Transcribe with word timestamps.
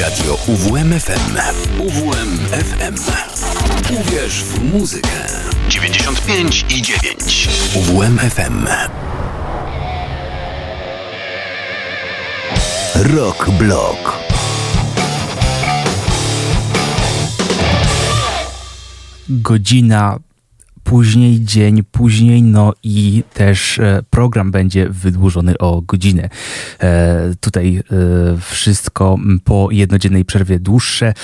Radio 0.00 0.38
UWMFM. 0.46 1.38
UWMFM. 1.78 2.94
Uwierz 4.00 4.44
w 4.44 4.72
muzykę. 4.72 5.08
95 5.68 6.64
i 6.70 6.82
9. 6.82 7.48
UWMFM. 7.74 8.66
Rock 12.94 13.50
Block. 13.50 14.18
Godzina 19.28 20.18
później 20.94 21.40
dzień, 21.44 21.82
później, 21.82 22.42
no 22.42 22.72
i 22.82 23.22
też 23.34 23.78
e, 23.78 24.02
program 24.10 24.50
będzie 24.50 24.88
wydłużony 24.88 25.58
o 25.58 25.82
godzinę. 25.82 26.28
E, 26.80 27.34
tutaj 27.40 27.76
e, 27.76 27.82
wszystko 28.40 29.18
po 29.44 29.68
jednodziennej 29.70 30.24
przerwie 30.24 30.58
dłuższe. 30.58 31.14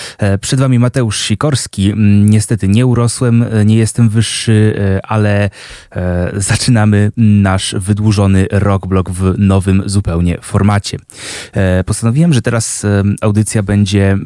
Przed 0.40 0.60
Wami 0.60 0.78
Mateusz 0.78 1.20
Sikorski. 1.20 1.92
Niestety 2.24 2.68
nie 2.68 2.86
urosłem, 2.86 3.44
nie 3.64 3.76
jestem 3.76 4.08
wyższy, 4.08 4.74
ale 5.02 5.50
zaczynamy 6.36 7.12
nasz 7.16 7.74
wydłużony 7.78 8.46
rockblog 8.50 9.10
w 9.10 9.34
nowym 9.38 9.82
zupełnie 9.86 10.38
formacie. 10.42 10.98
Postanowiłem, 11.86 12.32
że 12.32 12.42
teraz 12.42 12.86
audycja 13.20 13.62
będzie 13.62 14.18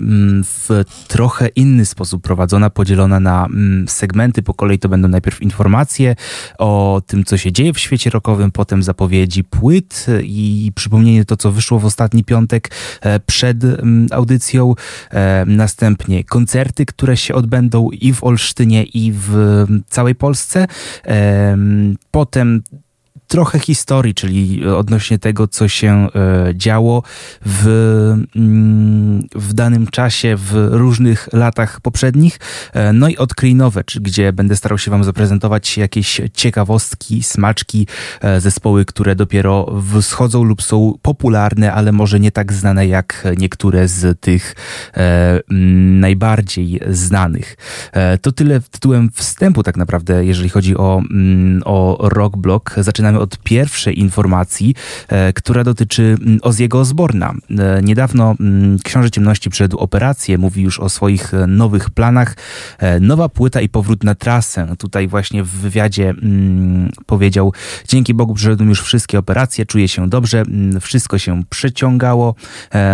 w 0.42 0.84
trochę 1.08 1.48
inny 1.48 1.84
sposób 1.84 2.22
prowadzona, 2.22 2.70
podzielona 2.70 3.20
na 3.20 3.48
segmenty. 3.86 4.42
Po 4.42 4.54
kolei 4.54 4.78
to 4.78 4.88
będą 4.88 5.08
najpierw 5.08 5.33
najpierw 5.34 5.42
informacje 5.42 6.16
o 6.58 7.02
tym, 7.06 7.24
co 7.24 7.36
się 7.36 7.52
dzieje 7.52 7.72
w 7.72 7.78
świecie 7.78 8.10
rockowym, 8.10 8.50
potem 8.50 8.82
zapowiedzi 8.82 9.44
płyt 9.44 10.06
i 10.22 10.72
przypomnienie 10.74 11.24
to, 11.24 11.36
co 11.36 11.52
wyszło 11.52 11.78
w 11.78 11.84
ostatni 11.84 12.24
piątek 12.24 12.70
e, 13.00 13.20
przed 13.20 13.64
mm, 13.64 14.06
audycją. 14.10 14.74
E, 15.10 15.44
następnie 15.46 16.24
koncerty, 16.24 16.86
które 16.86 17.16
się 17.16 17.34
odbędą 17.34 17.91
i 17.91 18.12
w 18.12 18.24
Olsztynie, 18.24 18.84
i 18.84 19.12
w 19.12 19.64
całej 19.88 20.14
Polsce. 20.14 20.66
E, 21.06 21.56
potem 22.10 22.62
trochę 23.28 23.58
historii, 23.58 24.14
czyli 24.14 24.67
odnośnie 24.67 25.19
tego, 25.19 25.48
co 25.48 25.69
się 25.69 26.08
e, 26.14 26.53
działo 26.55 27.03
w, 27.47 27.66
mm, 28.36 29.22
w 29.34 29.53
danym 29.53 29.86
czasie, 29.86 30.36
w 30.36 30.69
różnych 30.70 31.28
latach 31.33 31.81
poprzednich. 31.81 32.39
E, 32.72 32.92
no 32.92 33.08
i 33.08 33.16
odkryj 33.16 33.55
nowe, 33.55 33.84
gdzie 34.00 34.33
będę 34.33 34.56
starał 34.56 34.78
się 34.78 34.91
Wam 34.91 35.05
zaprezentować 35.05 35.78
jakieś 35.78 36.20
ciekawostki, 36.34 37.22
smaczki, 37.22 37.86
e, 38.20 38.41
zespoły, 38.41 38.84
które 38.84 39.16
dopiero 39.16 39.81
wschodzą 40.03 40.42
lub 40.42 40.62
są 40.62 40.94
popularne, 41.03 41.72
ale 41.72 41.92
może 41.92 42.20
nie 42.20 42.31
tak 42.31 42.53
znane 42.53 42.86
jak 42.86 43.25
niektóre 43.38 43.88
z 43.88 44.20
tych 44.20 44.55
mm, 44.94 46.00
najbardziej 46.00 46.81
znanych. 46.91 47.56
To 48.22 48.33
tyle 48.33 48.61
tytułem 48.61 49.11
wstępu 49.12 49.62
tak 49.62 49.77
naprawdę, 49.77 50.25
jeżeli 50.25 50.48
chodzi 50.48 50.77
o, 50.77 51.03
mm, 51.11 51.62
o 51.64 52.09
Rock 52.09 52.36
Block. 52.36 52.75
Zaczynamy 52.77 53.13
od 53.18 53.38
pierwszej 53.38 54.00
informacji, 54.00 54.74
e, 55.08 55.32
która 55.32 55.64
dotyczy 55.64 56.16
mm, 56.20 56.38
Oziego 56.42 56.80
Osborna. 56.80 57.34
E, 57.58 57.82
niedawno 57.82 58.34
mm, 58.40 58.78
Książę 58.78 59.10
Ciemności 59.10 59.50
przed 59.50 59.74
operację, 59.74 60.38
mówi 60.38 60.62
już 60.62 60.80
o 60.80 60.88
swoich 60.88 61.34
e, 61.34 61.46
nowych 61.46 61.90
planach. 61.90 62.36
Nowa 63.00 63.28
płyta 63.28 63.60
i 63.60 63.68
powrót 63.68 64.04
na 64.04 64.14
trasę. 64.14 64.74
Tutaj 64.78 65.08
właśnie 65.08 65.44
w 65.44 65.48
wywiadzie 65.48 66.10
mm, 66.10 66.90
powiedział, 67.06 67.52
dzięki 67.88 68.14
Bogu 68.14 68.34
przeszedłem 68.34 68.68
już 68.68 68.82
wszystkie 68.82 69.18
operacje, 69.18 69.66
czuję 69.66 69.88
się 69.88 70.08
dobrze, 70.08 70.42
wszystko 70.80 71.18
się 71.18 71.42
przeciągało. 71.50 72.34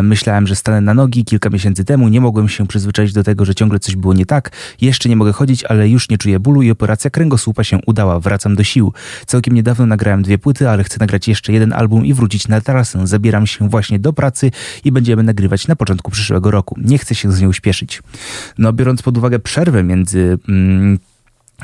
Myślałem, 0.03 0.47
że 0.47 0.57
stanę 0.57 0.81
na 0.81 0.95
nogi 0.95 1.25
kilka 1.25 1.51
miesięcy 1.51 1.85
temu, 1.85 2.09
nie 2.09 2.21
mogłem 2.21 2.49
się 2.49 2.67
przyzwyczaić 2.67 3.13
do 3.13 3.23
tego, 3.23 3.45
że 3.45 3.55
ciągle 3.55 3.79
coś 3.79 3.97
było 3.97 4.15
nie 4.15 4.27
tak. 4.27 4.51
Jeszcze 4.81 5.09
nie 5.09 5.17
mogę 5.17 5.33
chodzić, 5.33 5.65
ale 5.65 5.89
już 5.89 6.09
nie 6.09 6.19
czuję 6.19 6.41
bólu 6.41 6.63
i 6.63 6.71
operacja 6.71 7.11
kręgosłupa 7.11 7.65
się 7.65 7.79
udała. 7.87 8.21
Wracam 8.21 8.57
do 8.57 8.65
sił. 8.65 8.93
Całkiem 9.27 9.55
niedawno 9.55 9.87
nagrałem 9.87 10.10
nagrałem 10.11 10.23
dwie 10.23 10.39
płyty, 10.39 10.69
ale 10.69 10.85
chcę 10.85 10.97
nagrać 11.01 11.29
jeszcze 11.29 11.53
jeden 11.53 11.73
album 11.73 12.07
i 12.07 12.15
wrócić 12.15 12.49
na 12.49 12.61
trasę. 12.61 13.07
Zabieram 13.07 13.47
się 13.47 13.69
właśnie 13.69 13.99
do 13.99 14.13
pracy 14.13 14.51
i 14.85 14.93
będziemy 14.93 15.23
nagrywać 15.23 15.69
na 15.69 15.77
początku 15.77 16.11
przyszłego 16.11 16.51
roku. 16.51 16.77
Nie 16.79 16.99
chcę 16.99 17.15
się 17.15 17.33
z 17.33 17.41
nią 17.41 17.53
śpieszyć. 17.53 18.03
No, 18.59 18.73
biorąc 18.73 19.03
pod 19.03 19.19
uwagę 19.19 19.39
przerwę 19.39 19.83
między 19.83 20.39
mm, 20.49 20.99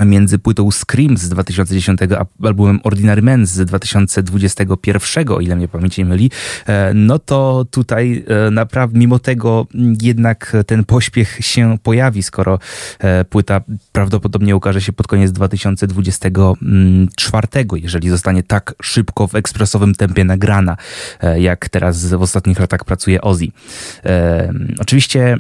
między 0.05 0.39
płytą 0.39 0.71
Scream 0.71 1.17
z 1.17 1.29
2010 1.29 2.01
a 2.19 2.47
albumem 2.47 2.81
Ordinary 2.85 3.23
Man 3.23 3.47
z 3.47 3.65
2021, 3.65 5.33
o 5.33 5.41
ile 5.41 5.57
mnie 5.57 5.69
pamięć 5.69 5.99
nie 5.99 6.05
myli, 6.05 6.31
e, 6.67 6.95
no 6.95 7.19
to 7.19 7.67
tutaj 7.71 8.25
e, 8.47 8.51
naprawdę 8.51 8.99
mimo 8.99 9.19
tego 9.19 9.67
jednak 10.03 10.57
ten 10.67 10.85
pośpiech 10.85 11.39
się 11.41 11.79
pojawi, 11.83 12.23
skoro 12.23 12.59
e, 12.99 13.25
płyta 13.25 13.61
prawdopodobnie 13.93 14.57
ukaże 14.57 14.81
się 14.81 14.93
pod 14.93 15.07
koniec 15.07 15.33
2024, 15.33 17.49
jeżeli 17.73 18.09
zostanie 18.09 18.43
tak 18.43 18.75
szybko 18.83 19.27
w 19.27 19.35
ekspresowym 19.35 19.95
tempie 19.95 20.25
nagrana, 20.25 20.77
jak 21.39 21.69
teraz 21.69 22.07
w 22.07 22.23
ostatnich 22.23 22.61
latach 22.61 22.85
pracuje 22.85 23.21
Ozzy. 23.21 23.47
Oczywiście 24.79 25.37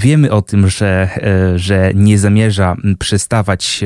wiemy 0.00 0.30
o 0.30 0.42
tym, 0.42 0.68
że, 0.68 1.08
że 1.56 1.90
nie 1.94 2.18
zamierza 2.18 2.76
przestawać 2.98 3.84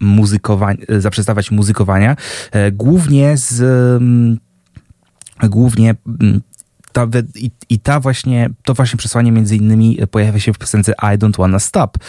muzykowania, 0.00 0.78
zaprzestawać 0.98 1.50
muzykowania, 1.50 2.16
e, 2.52 2.72
głównie 2.72 3.36
z 3.36 3.60
mm, 4.02 4.38
głównie 5.42 5.94
mm, 6.20 6.40
ta, 6.92 7.06
i, 7.34 7.50
i, 7.68 7.78
ta 7.80 8.00
właśnie, 8.00 8.50
to 8.62 8.74
właśnie 8.74 8.96
przesłanie 8.96 9.32
między 9.32 9.56
innymi 9.56 9.98
pojawia 10.10 10.40
się 10.40 10.52
w 10.52 10.58
piosence 10.58 10.92
I 11.02 11.18
Don't 11.18 11.38
Wanna 11.38 11.58
Stop 11.58 11.96
e, 11.96 12.00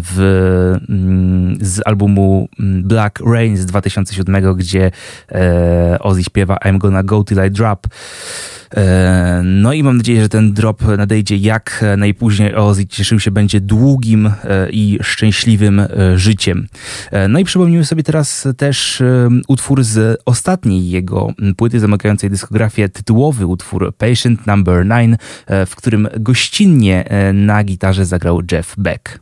w, 0.00 0.18
mm, 0.88 1.58
z 1.60 1.80
albumu 1.86 2.48
Black 2.58 3.20
Rain 3.20 3.56
z 3.56 3.66
2007, 3.66 4.56
gdzie 4.56 4.90
e, 5.32 5.98
Ozzy 6.00 6.24
śpiewa 6.24 6.56
I'm 6.56 6.78
gonna 6.78 7.02
go 7.02 7.24
till 7.24 7.46
I 7.46 7.50
drop. 7.50 7.86
E, 8.76 9.42
no 9.44 9.72
i 9.72 9.82
mam 9.82 9.96
nadzieję, 9.96 10.22
że 10.22 10.28
ten 10.28 10.52
drop 10.52 10.82
nadejdzie 10.96 11.36
jak 11.36 11.84
najpóźniej. 11.96 12.54
Ozzy 12.54 12.86
cieszył 12.86 13.20
się 13.20 13.30
będzie 13.30 13.60
długim 13.60 14.26
e, 14.26 14.70
i 14.70 14.98
szczęśliwym 15.02 15.80
e, 15.80 15.88
życiem. 16.18 16.66
No 17.28 17.38
i 17.38 17.44
przypomnijmy 17.44 17.84
sobie 17.84 18.02
teraz 18.02 18.48
też 18.56 19.02
utwór 19.48 19.84
z 19.84 20.22
ostatniej 20.24 20.90
jego 20.90 21.32
płyty 21.56 21.80
zamykającej 21.80 22.30
dyskografię, 22.30 22.88
tytułowy 22.88 23.46
utwór 23.46 23.94
Patient 23.96 24.46
Number 24.46 24.86
9, 24.88 25.20
w 25.66 25.76
którym 25.76 26.08
gościnnie 26.20 27.04
na 27.34 27.64
gitarze 27.64 28.04
zagrał 28.04 28.40
Jeff 28.52 28.74
Beck. 28.78 29.20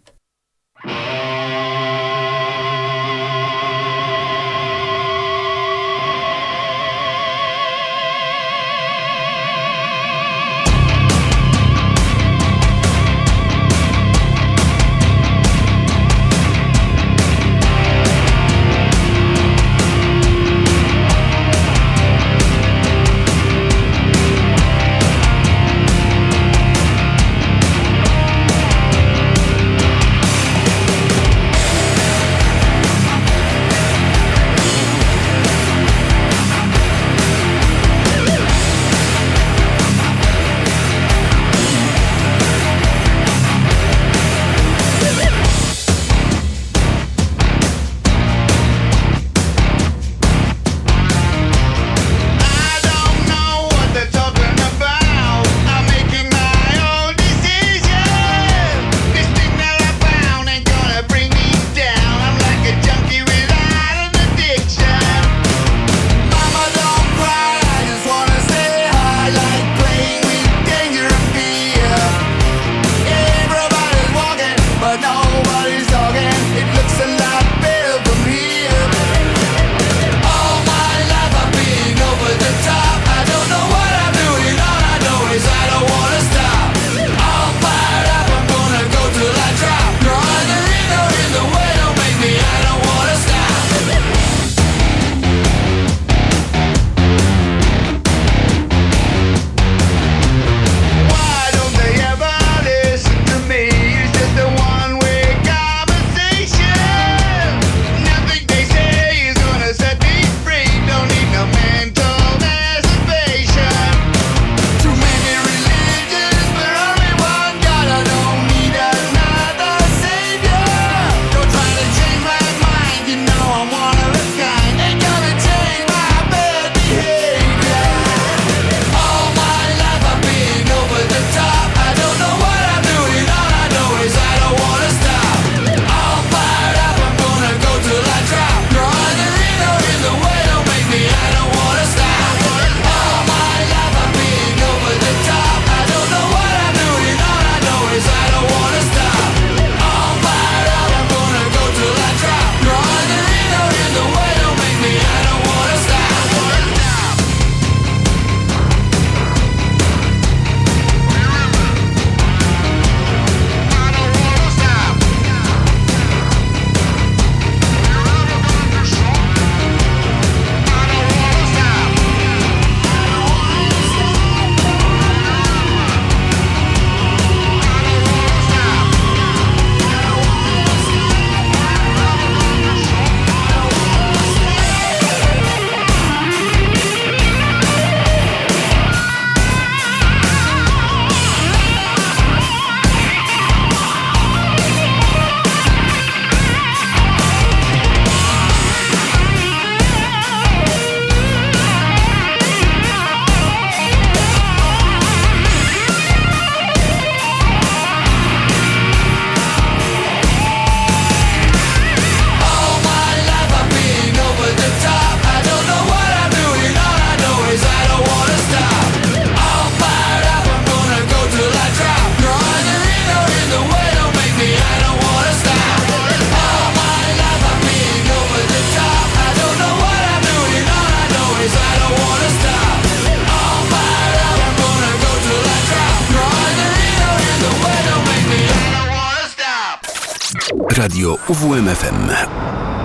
Radio 240.77 241.17
UWMFM. 241.29 242.76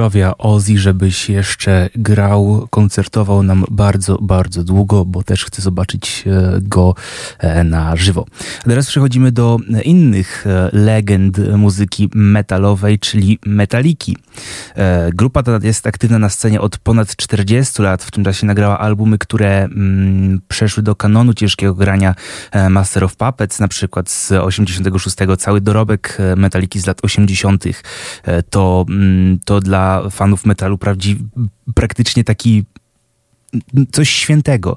Zdrowia 0.00 0.38
Ozzy, 0.38 0.78
żebyś 0.78 1.28
jeszcze 1.28 1.90
grał, 1.94 2.66
koncertował 2.70 3.42
nam 3.42 3.64
bardzo, 3.70 4.18
bardzo 4.22 4.64
długo, 4.64 5.04
bo 5.04 5.22
też 5.22 5.44
chcę 5.44 5.62
zobaczyć 5.62 6.24
e, 6.26 6.60
go 6.60 6.94
e, 7.38 7.64
na 7.64 7.96
żywo. 7.96 8.26
Teraz 8.64 8.86
przechodzimy 8.86 9.32
do 9.32 9.58
innych 9.84 10.46
e, 10.46 10.70
legend 10.72 11.38
muzyki 11.56 12.10
metalowej, 12.14 12.98
czyli 12.98 13.38
Metaliki. 13.46 14.16
Grupa 15.14 15.42
ta 15.42 15.58
jest 15.62 15.86
aktywna 15.86 16.18
na 16.18 16.28
scenie 16.28 16.60
od 16.60 16.78
ponad 16.78 17.16
40 17.16 17.82
lat. 17.82 18.04
W 18.04 18.10
tym 18.10 18.24
czasie 18.24 18.46
nagrała 18.46 18.78
albumy, 18.78 19.18
które 19.18 19.64
mm, 19.64 20.40
przeszły 20.48 20.82
do 20.82 20.96
kanonu 20.96 21.34
ciężkiego 21.34 21.74
grania 21.74 22.14
Master 22.70 23.04
of 23.04 23.16
Puppets, 23.16 23.58
na 23.58 23.68
przykład 23.68 24.10
z 24.10 24.32
86. 24.32 25.16
Cały 25.38 25.60
dorobek 25.60 26.18
Metaliki 26.36 26.80
z 26.80 26.86
lat 26.86 26.98
80. 27.02 27.64
To, 28.50 28.84
mm, 28.88 29.38
to 29.44 29.60
dla 29.60 29.89
fanów 30.10 30.46
metalu 30.46 30.78
prawdziwy, 30.78 31.24
praktycznie 31.74 32.24
taki 32.24 32.64
coś 33.92 34.10
świętego. 34.10 34.76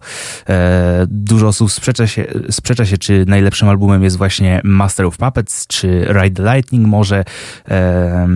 E, 0.50 1.06
dużo 1.08 1.48
osób 1.48 1.72
sprzecza 1.72 2.08
się, 2.08 2.26
sprzecza 2.52 2.86
się, 2.86 2.98
czy 2.98 3.26
najlepszym 3.28 3.70
albumem 3.70 4.04
jest 4.04 4.18
właśnie 4.18 4.62
Master 4.64 5.06
of 5.06 5.18
Puppets, 5.18 5.68
czy 5.68 6.06
Ride 6.22 6.44
the 6.44 6.56
Lightning 6.56 6.88
może, 6.88 7.24
e, 7.70 8.28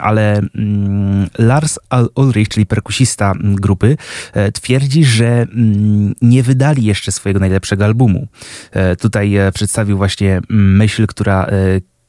ale 0.00 0.40
mm, 0.54 1.28
Lars 1.38 1.78
Ulrich, 2.14 2.48
czyli 2.48 2.66
perkusista 2.66 3.32
grupy, 3.40 3.96
e, 4.32 4.52
twierdzi, 4.52 5.04
że 5.04 5.26
mm, 5.26 6.14
nie 6.22 6.42
wydali 6.42 6.84
jeszcze 6.84 7.12
swojego 7.12 7.40
najlepszego 7.40 7.84
albumu. 7.84 8.28
Tutaj 9.00 9.36
przedstawił 9.54 9.96
właśnie 9.96 10.40
myśl, 10.50 11.06
która 11.06 11.46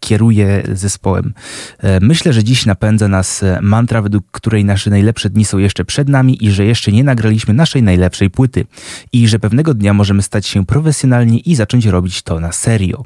kieruje 0.06 0.64
zespołem. 0.74 1.34
E, 1.80 2.00
myślę, 2.00 2.34
że 2.34 2.44
dziś 2.44 2.66
napędza 2.66 3.08
nas 3.08 3.44
e, 3.44 3.60
mantra, 3.62 4.02
według 4.02 4.26
której 4.32 4.66
nasze 4.66 4.90
najlepsze 4.90 5.30
dni 5.30 5.46
są 5.46 5.58
jeszcze 5.58 5.86
przed 5.86 6.10
nami 6.10 6.46
i 6.46 6.52
że 6.52 6.66
jeszcze 6.66 6.92
nie 6.92 7.04
nagraliśmy 7.04 7.54
naszej 7.54 7.84
najlepszej 7.84 8.30
płyty 8.30 8.66
i 9.14 9.28
że 9.28 9.40
pewnego 9.40 9.74
dnia 9.74 9.94
możemy 9.94 10.22
stać 10.22 10.48
się 10.48 10.66
profesjonalni 10.66 11.50
i 11.52 11.56
zacząć 11.56 11.86
robić 11.86 12.22
to 12.22 12.40
na 12.40 12.52
serio. 12.52 13.04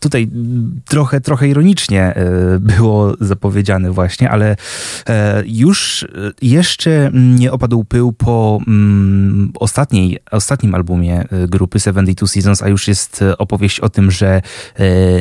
Tutaj 0.00 0.28
trochę, 0.84 1.20
trochę 1.20 1.48
ironicznie 1.48 2.14
było 2.60 3.14
zapowiedziane 3.20 3.90
właśnie, 3.90 4.30
ale 4.30 4.56
już 5.46 6.06
jeszcze 6.42 7.10
nie 7.14 7.52
opadł 7.52 7.84
pył 7.84 8.12
po 8.12 8.60
mm, 8.66 9.52
ostatniej, 9.54 10.18
ostatnim 10.30 10.74
albumie 10.74 11.24
grupy 11.48 11.80
72 11.80 12.26
Seasons, 12.26 12.62
a 12.62 12.68
już 12.68 12.88
jest 12.88 13.24
opowieść 13.38 13.80
o 13.80 13.88
tym, 13.88 14.10
że 14.10 14.42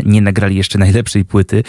nie 0.06 0.22
nagrali 0.22 0.56
jeszcze 0.56 0.80
najlepszej 0.80 1.26
płyty. 1.26 1.64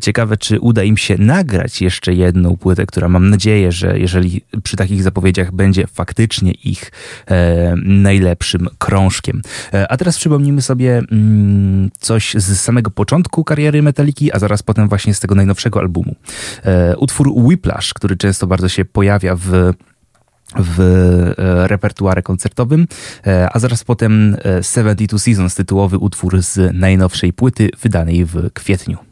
Ciekawe, 0.00 0.36
czy 0.36 0.60
uda 0.60 0.82
im 0.82 0.96
się 0.96 1.18
nagrać 1.18 1.82
jeszcze 1.82 2.14
jedną 2.14 2.56
płytę, 2.56 2.86
która 2.86 3.08
mam 3.08 3.30
nadzieję, 3.30 3.72
że 3.72 3.98
jeżeli 3.98 4.42
przy 4.62 4.76
takich 4.76 5.02
zapowiedziach 5.02 5.52
będzie 5.52 5.86
faktycznie 5.86 6.52
ich 6.52 6.92
e, 7.30 7.74
najlepszym 7.84 8.68
krążkiem. 8.78 9.42
E, 9.74 9.92
a 9.92 9.96
teraz 9.96 10.16
przypomnimy 10.16 10.62
sobie 10.62 11.02
mm, 11.10 11.90
coś 12.02 12.34
z 12.34 12.60
samego 12.60 12.90
początku 12.90 13.44
kariery 13.44 13.82
Metaliki, 13.82 14.32
a 14.32 14.38
zaraz 14.38 14.62
potem 14.62 14.88
właśnie 14.88 15.14
z 15.14 15.20
tego 15.20 15.34
najnowszego 15.34 15.80
albumu. 15.80 16.14
E, 16.64 16.96
utwór 16.96 17.32
Whiplash, 17.36 17.94
który 17.94 18.16
często 18.16 18.46
bardzo 18.46 18.68
się 18.68 18.84
pojawia 18.84 19.36
w 19.36 19.72
w 20.56 20.80
e, 21.38 21.68
repertuarze 21.68 22.22
koncertowym, 22.22 22.86
e, 23.26 23.48
a 23.52 23.58
zaraz 23.58 23.84
potem 23.84 24.36
72 24.62 25.18
Seasons, 25.18 25.54
tytułowy 25.54 25.98
utwór 25.98 26.42
z 26.42 26.74
najnowszej 26.74 27.32
płyty 27.32 27.70
wydanej 27.82 28.24
w 28.24 28.52
kwietniu. 28.52 29.11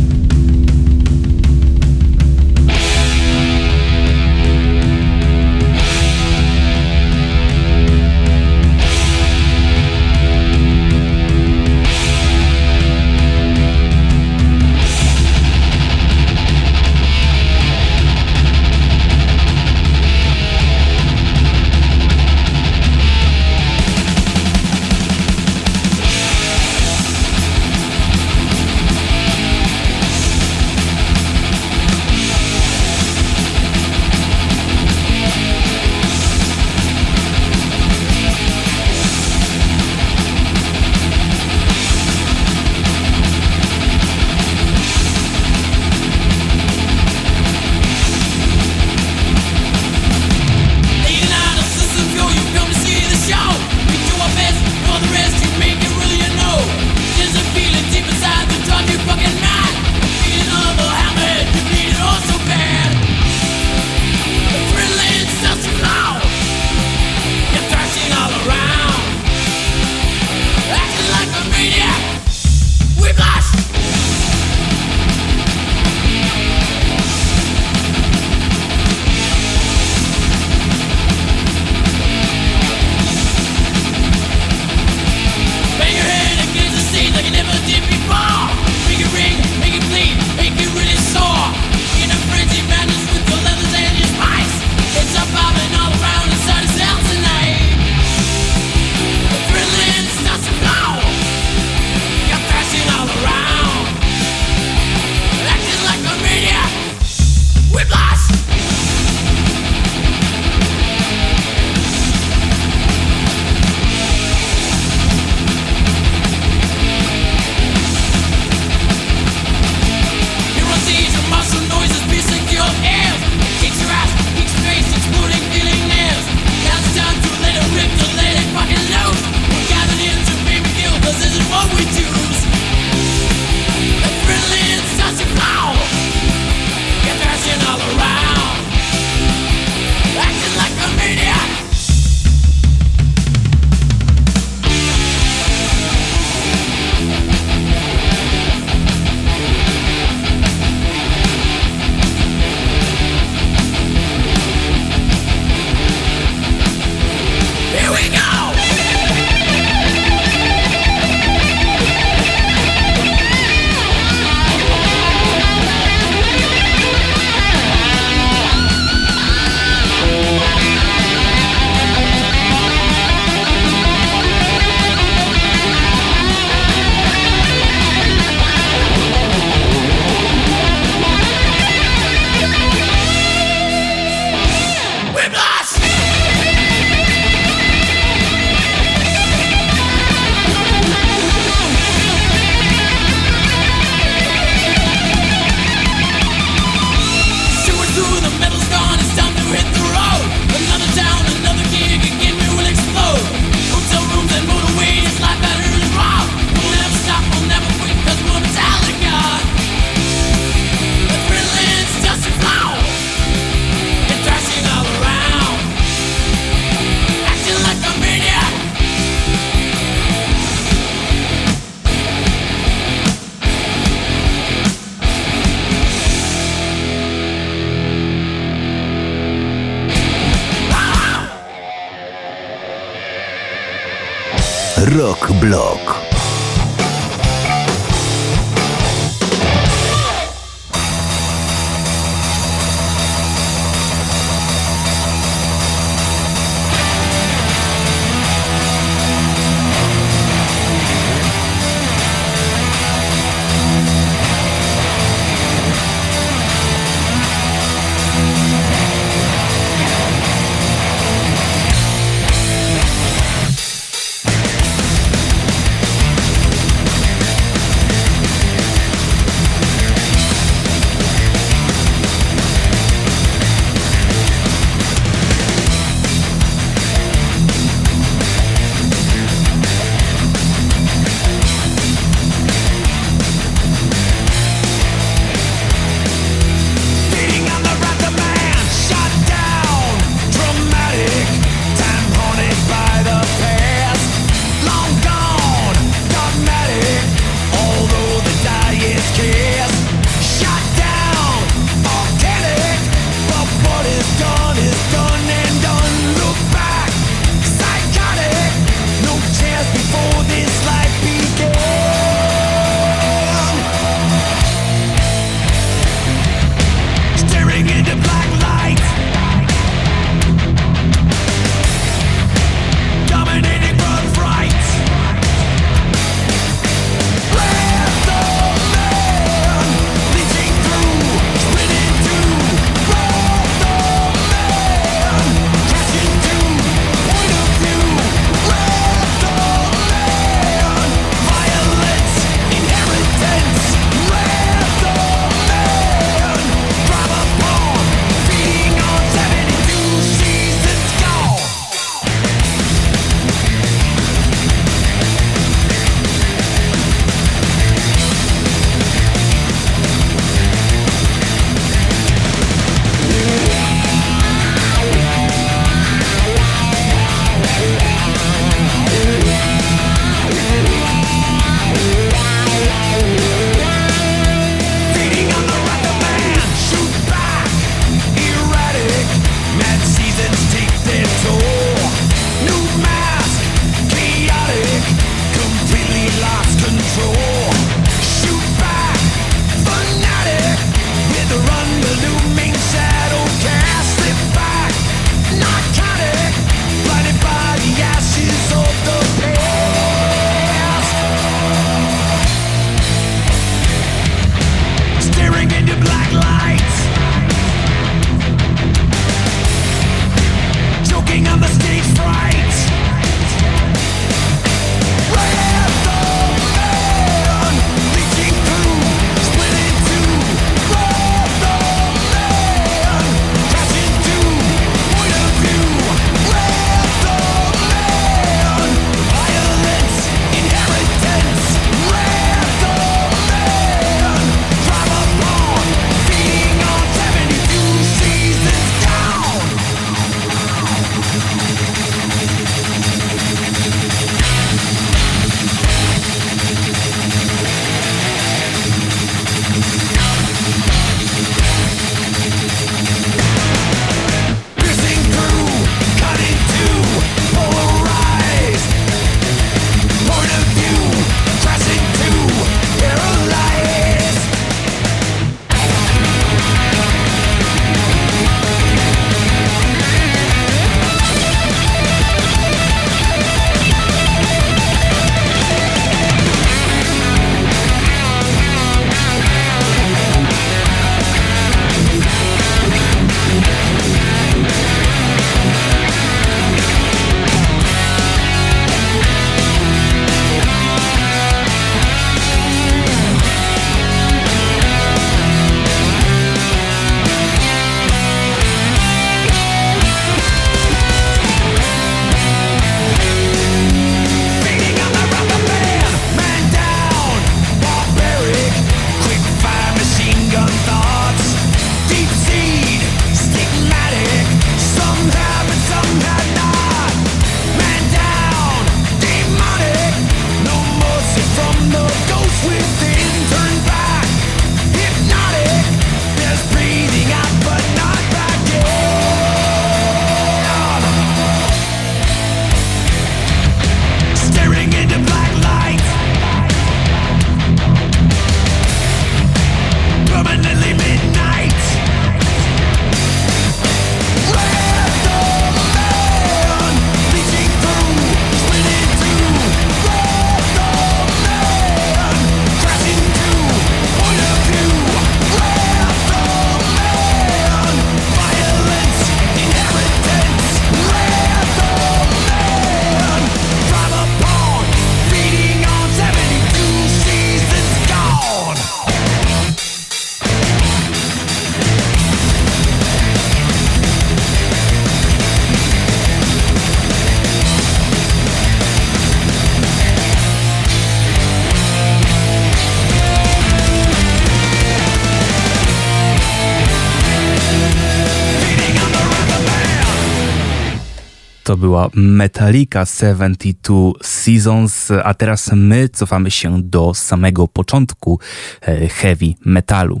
Była 591.62 591.88
Metallica 591.94 592.86
72 592.86 593.92
Seasons, 594.02 594.90
a 595.04 595.14
teraz 595.14 595.50
my 595.54 595.88
cofamy 595.88 596.30
się 596.30 596.62
do 596.62 596.94
samego 596.94 597.48
początku 597.48 598.20
e, 598.60 598.88
heavy 598.88 599.34
metalu. 599.44 600.00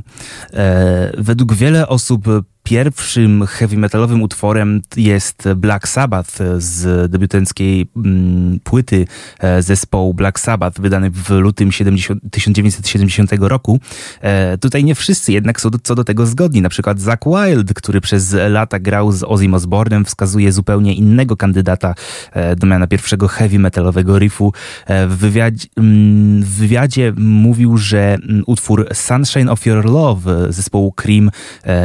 E, 0.52 1.12
według 1.18 1.54
wiele 1.54 1.88
osób 1.88 2.28
Pierwszym 2.62 3.46
heavy 3.46 3.76
metalowym 3.76 4.22
utworem 4.22 4.82
jest 4.96 5.48
Black 5.56 5.88
Sabbath 5.88 6.38
z 6.58 7.10
debiutanckiej 7.10 7.86
mm, 7.96 8.60
płyty 8.64 9.06
e, 9.38 9.62
zespołu 9.62 10.14
Black 10.14 10.40
Sabbath, 10.40 10.80
wydany 10.80 11.10
w 11.10 11.30
lutym 11.30 11.72
70, 11.72 12.22
1970 12.30 13.30
roku. 13.40 13.80
E, 14.20 14.58
tutaj 14.58 14.84
nie 14.84 14.94
wszyscy 14.94 15.32
jednak 15.32 15.60
są 15.60 15.70
co 15.82 15.94
do 15.94 16.04
tego 16.04 16.26
zgodni. 16.26 16.62
Na 16.62 16.68
przykład 16.68 17.00
Zach 17.00 17.18
Wild, 17.26 17.74
który 17.74 18.00
przez 18.00 18.36
lata 18.48 18.78
grał 18.78 19.12
z 19.12 19.22
Ozzy 19.22 19.48
Osbournem, 19.52 20.04
wskazuje 20.04 20.52
zupełnie 20.52 20.94
innego 20.94 21.36
kandydata 21.36 21.94
e, 22.32 22.56
do 22.56 22.66
miana 22.66 22.86
pierwszego 22.86 23.28
heavy 23.28 23.58
metalowego 23.58 24.18
riffu. 24.18 24.52
W 24.88 25.16
wywiadzie, 25.18 25.68
mm, 25.76 26.42
w 26.42 26.48
wywiadzie 26.48 27.12
mówił, 27.16 27.76
że 27.78 28.14
mm, 28.14 28.42
utwór 28.46 28.88
Sunshine 28.92 29.48
of 29.48 29.66
Your 29.66 29.84
Love 29.84 30.52
zespołu 30.52 30.92
Cream 30.92 31.30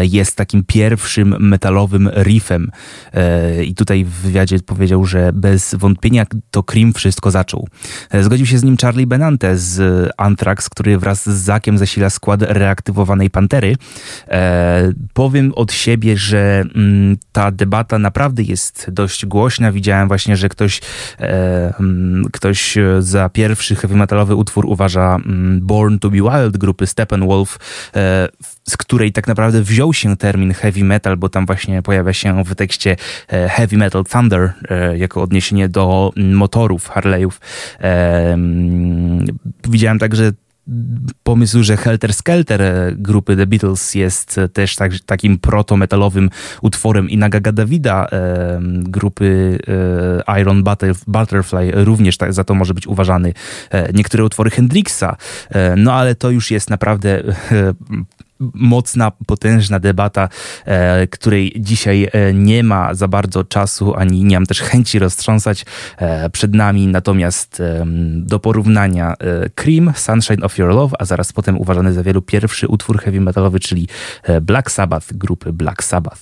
jest 0.02 0.36
takim 0.36 0.64
pierwszym 0.68 1.36
metalowym 1.40 2.10
riffem. 2.24 2.72
E, 3.14 3.64
I 3.64 3.76
tutaj 3.76 4.06
w 4.06 4.10
wywiadzie 4.10 4.60
powiedział, 4.60 5.06
że 5.06 5.32
bez 5.34 5.76
wątpienia 5.76 6.26
to 6.52 6.64
Cream 6.64 6.94
wszystko 6.94 7.32
zaczął. 7.32 7.68
E, 8.12 8.24
zgodził 8.24 8.46
się 8.46 8.58
z 8.58 8.64
nim 8.64 8.78
Charlie 8.78 9.08
Benante 9.08 9.58
z 9.58 10.10
Anthrax, 10.18 10.70
który 10.70 10.98
wraz 10.98 11.30
z 11.30 11.44
Zakiem 11.44 11.78
zasila 11.78 12.10
skład 12.10 12.42
reaktywowanej 12.42 13.30
Pantery. 13.30 13.76
E, 14.28 14.92
powiem 15.14 15.54
od 15.56 15.74
siebie, 15.74 16.18
że 16.18 16.64
mm, 16.76 17.18
ta 17.32 17.52
debata 17.52 18.00
naprawdę 18.00 18.44
jest 18.44 18.88
dość 18.92 19.26
głośna. 19.26 19.72
Widziałem 19.72 20.08
właśnie, 20.08 20.38
że 20.38 20.50
ktoś, 20.50 20.82
mm, 21.20 22.26
ktoś 22.32 22.78
za 23.00 23.30
pierwszy 23.30 23.76
heavy 23.76 23.96
metalowy 23.96 24.36
utwór 24.36 24.66
uważa 24.66 25.16
mm, 25.16 25.60
Born 25.62 26.00
to 26.00 26.10
be 26.10 26.18
Wild 26.18 26.58
grupy 26.58 26.88
Steppenwolf, 26.88 27.60
z 28.64 28.78
której 28.78 29.12
tak 29.12 29.28
naprawdę 29.28 29.62
wziął 29.62 29.94
się 29.94 30.18
termin 30.18 30.54
heavy 30.58 30.84
metal, 30.84 31.18
bo 31.18 31.30
tam 31.30 31.46
właśnie 31.46 31.82
pojawia 31.82 32.14
się 32.14 32.44
w 32.44 32.56
tekście 32.56 32.96
e, 33.28 33.50
heavy 33.50 33.78
metal 33.78 34.04
thunder 34.04 34.54
e, 34.70 34.98
jako 34.98 35.22
odniesienie 35.22 35.70
do 35.70 36.12
motorów 36.16 36.90
Harley'ów. 36.90 37.32
E, 37.82 38.38
widziałem 39.70 40.00
także 40.00 40.32
pomysł, 41.24 41.64
że 41.64 41.78
Helter 41.78 42.14
Skelter 42.14 42.62
grupy 42.96 43.36
The 43.36 43.48
Beatles 43.48 43.96
jest 43.96 44.40
też 44.54 44.76
tak, 44.76 44.92
takim 45.06 45.38
proto-metalowym 45.38 46.30
utworem 46.62 47.10
i 47.10 47.18
Nagaga 47.18 47.52
Davida 47.52 48.08
e, 48.12 48.60
grupy 48.84 49.60
e, 50.28 50.40
Iron 50.42 50.64
Butterfly 51.08 51.72
również 51.74 52.18
za 52.30 52.44
to 52.44 52.54
może 52.54 52.74
być 52.74 52.88
uważany. 52.88 53.34
E, 53.72 53.94
niektóre 53.94 54.24
utwory 54.24 54.50
Hendrixa, 54.50 55.16
no 55.78 55.94
ale 55.94 56.16
to 56.16 56.30
już 56.30 56.52
jest 56.52 56.70
naprawdę 56.70 57.24
mocna, 58.54 59.12
potężna 59.12 59.80
debata, 59.80 60.30
e, 60.66 61.08
której 61.08 61.54
dzisiaj 61.60 62.08
e, 62.12 62.34
nie 62.34 62.64
ma 62.64 62.94
za 62.94 63.08
bardzo 63.08 63.44
czasu, 63.44 63.96
ani 63.96 64.24
nie 64.24 64.36
mam 64.36 64.46
też 64.46 64.62
chęci 64.62 65.00
roztrząsać 65.00 65.66
e, 65.98 66.30
przed 66.30 66.54
nami. 66.54 66.88
Natomiast 66.88 67.62
do 68.16 68.40
porównania 68.40 69.14
e, 69.14 69.50
Cream, 69.50 69.94
Sunshine 69.96 70.44
of 70.44 70.58
Your 70.58 70.70
Love, 70.70 70.96
a 71.00 71.06
zaraz 71.06 71.34
potem 71.34 71.58
uważany 71.58 71.94
za 71.94 72.04
wielu 72.04 72.22
pierwszy 72.22 72.68
utwór 72.68 73.00
heavy 73.00 73.22
metalowy, 73.22 73.60
czyli 73.60 73.88
e, 74.24 74.42
Black 74.42 74.72
Sabbath, 74.72 75.14
grupy 75.14 75.54
Black 75.54 75.84
Sabbath. 75.84 76.22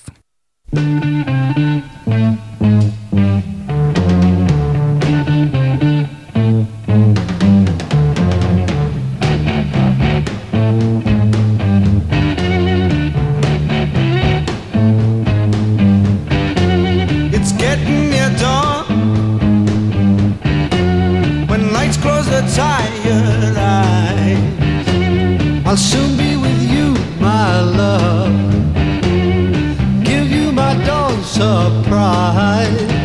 I'll 25.76 25.82
soon 25.82 26.16
be 26.16 26.38
with 26.38 26.62
you, 26.72 26.94
my 27.20 27.60
love. 27.60 28.32
Give 30.02 30.30
you 30.30 30.50
my 30.50 30.72
dawn 30.86 31.22
surprise. 31.22 32.95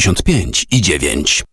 95 0.00 0.64
i 0.70 0.80
9. 0.80 1.49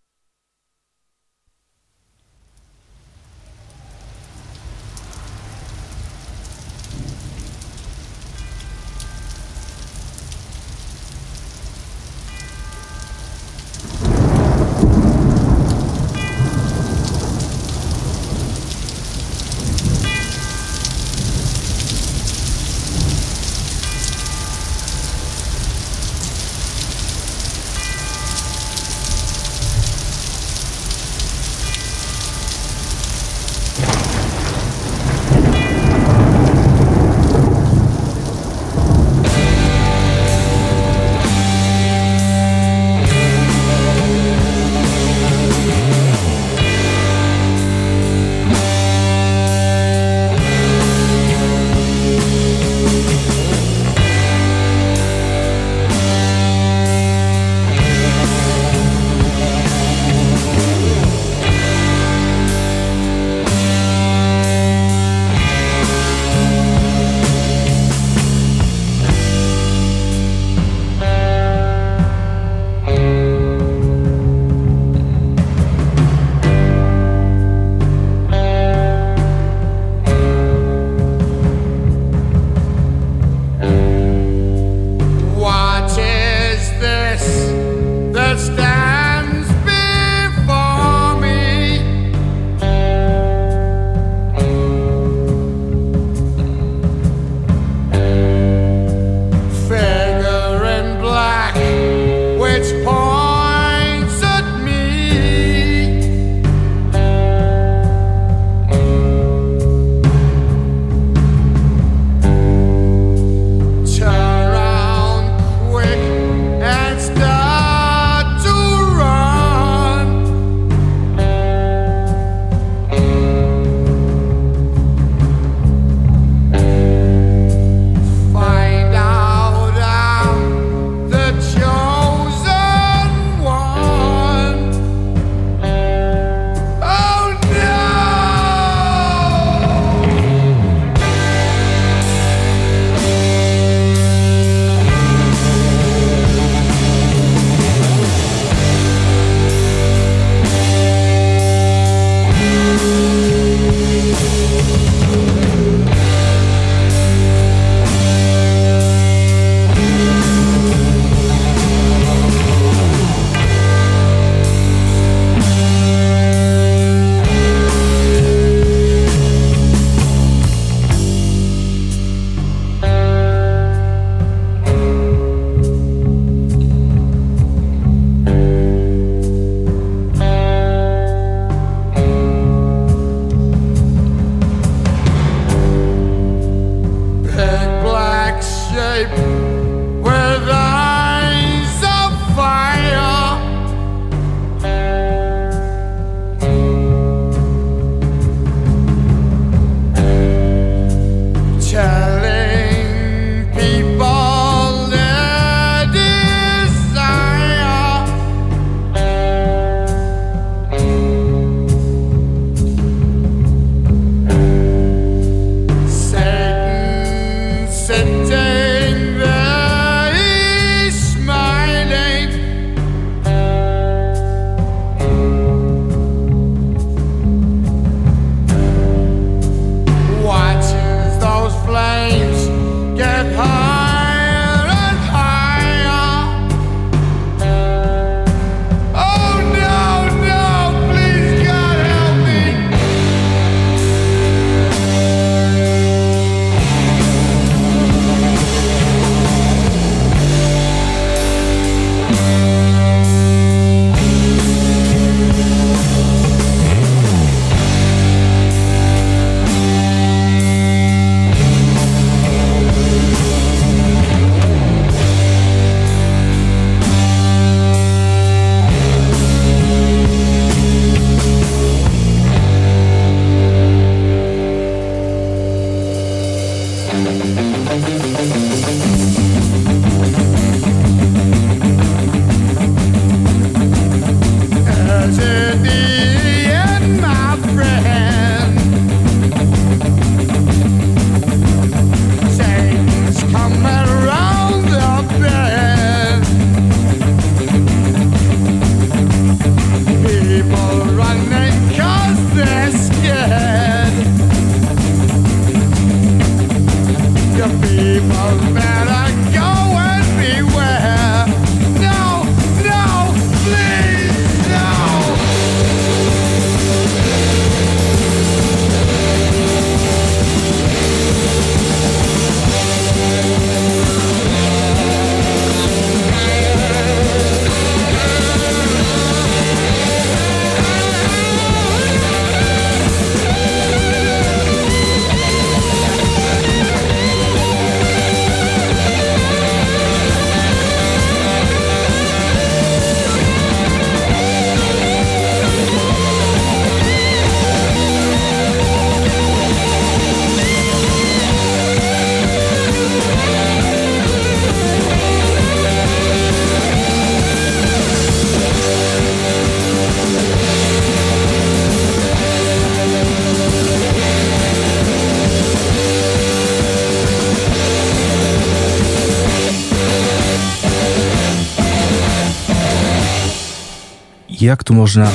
jak 374.47 374.63
tu 374.63 374.73
można 374.73 375.11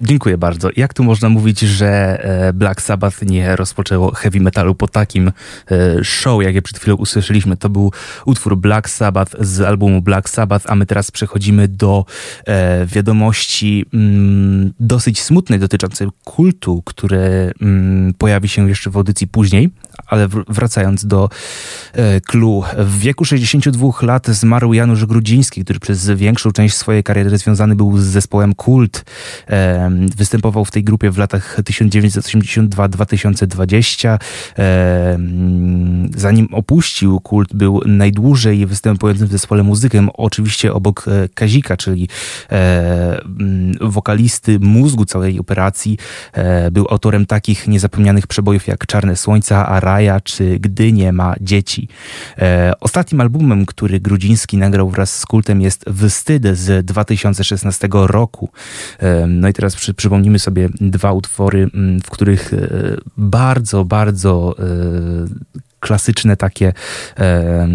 Dziękuję 0.00 0.38
bardzo. 0.38 0.68
Jak 0.76 0.94
tu 0.94 1.04
można 1.04 1.28
mówić, 1.28 1.60
że 1.60 2.18
e, 2.24 2.52
Black 2.52 2.80
Sabbath 2.80 3.22
nie 3.22 3.56
rozpoczęło 3.56 4.14
heavy 4.14 4.40
metalu 4.40 4.74
po 4.74 4.88
takim 4.88 5.28
e, 5.70 6.04
show, 6.04 6.42
jak 6.42 6.54
je 6.54 6.62
przed 6.62 6.78
chwilą 6.78 6.96
usłyszeliśmy? 6.96 7.56
To 7.56 7.68
był 7.68 7.92
utwór 8.26 8.56
Black 8.56 8.88
Sabbath 8.88 9.36
z 9.40 9.60
albumu 9.60 10.02
Black 10.02 10.28
Sabbath, 10.28 10.66
a 10.68 10.74
my 10.74 10.86
teraz 10.86 11.10
przechodzimy 11.10 11.68
do 11.68 12.04
e, 12.46 12.86
wiadomości 12.86 13.86
mm, 13.94 14.72
dosyć 14.80 15.22
smutnej 15.22 15.58
dotyczącej 15.58 16.08
kultu, 16.24 16.82
który 16.84 17.52
mm, 17.60 18.14
pojawi 18.14 18.48
się 18.48 18.68
jeszcze 18.68 18.90
w 18.90 18.96
audycji 18.96 19.26
później, 19.26 19.70
ale 20.06 20.28
wracając 20.48 21.06
do 21.06 21.28
clue. 22.26 22.62
W 22.78 22.98
wieku 22.98 23.24
62 23.24 23.88
lat 24.02 24.26
zmarł 24.26 24.72
Janusz 24.72 25.06
Grudziński, 25.06 25.64
który 25.64 25.80
przez 25.80 26.10
większą 26.10 26.52
część 26.52 26.76
swojej 26.76 27.02
kariery 27.02 27.38
związany 27.38 27.76
był 27.76 27.98
z 27.98 28.04
zespołem 28.04 28.54
Kult 28.54 29.04
Występował 30.16 30.64
w 30.64 30.70
tej 30.70 30.84
grupie 30.84 31.10
w 31.10 31.18
latach 31.18 31.60
1982-2020. 31.60 34.18
Zanim 36.16 36.48
opuścił 36.52 37.20
kult, 37.20 37.54
był 37.54 37.80
najdłużej 37.86 38.66
występującym 38.66 39.28
w 39.28 39.30
zespole 39.30 39.62
muzykiem, 39.62 40.10
oczywiście 40.14 40.72
obok 40.72 41.04
e, 41.08 41.28
Kazika, 41.34 41.76
czyli 41.76 42.08
e, 42.52 43.20
wokalisty 43.80 44.58
mózgu 44.60 45.04
całej 45.04 45.40
operacji. 45.40 45.98
E, 46.32 46.70
był 46.70 46.86
autorem 46.90 47.26
takich 47.26 47.68
niezapomnianych 47.68 48.26
przebojów 48.26 48.66
jak 48.66 48.86
Czarne 48.86 49.16
Słońca, 49.16 49.68
Araja 49.68 50.20
czy 50.20 50.58
Gdy 50.58 50.92
nie 50.92 51.12
ma 51.12 51.34
dzieci. 51.40 51.83
Ostatnim 52.80 53.20
albumem, 53.20 53.66
który 53.66 54.00
Grudziński 54.00 54.56
nagrał 54.56 54.90
wraz 54.90 55.18
z 55.18 55.26
kultem 55.26 55.60
jest 55.60 55.84
Wystyd 55.86 56.46
z 56.56 56.86
2016 56.86 57.88
roku. 57.92 58.48
No 59.28 59.48
i 59.48 59.52
teraz 59.52 59.76
przy, 59.76 59.94
przypomnimy 59.94 60.38
sobie 60.38 60.68
dwa 60.80 61.12
utwory, 61.12 61.70
mm, 61.74 62.00
w 62.00 62.10
których 62.10 62.54
e, 62.54 62.68
bardzo, 63.16 63.84
bardzo 63.84 64.54
e, 64.58 64.64
klasyczne 65.84 66.36
takie 66.36 66.72
e, 67.18 67.66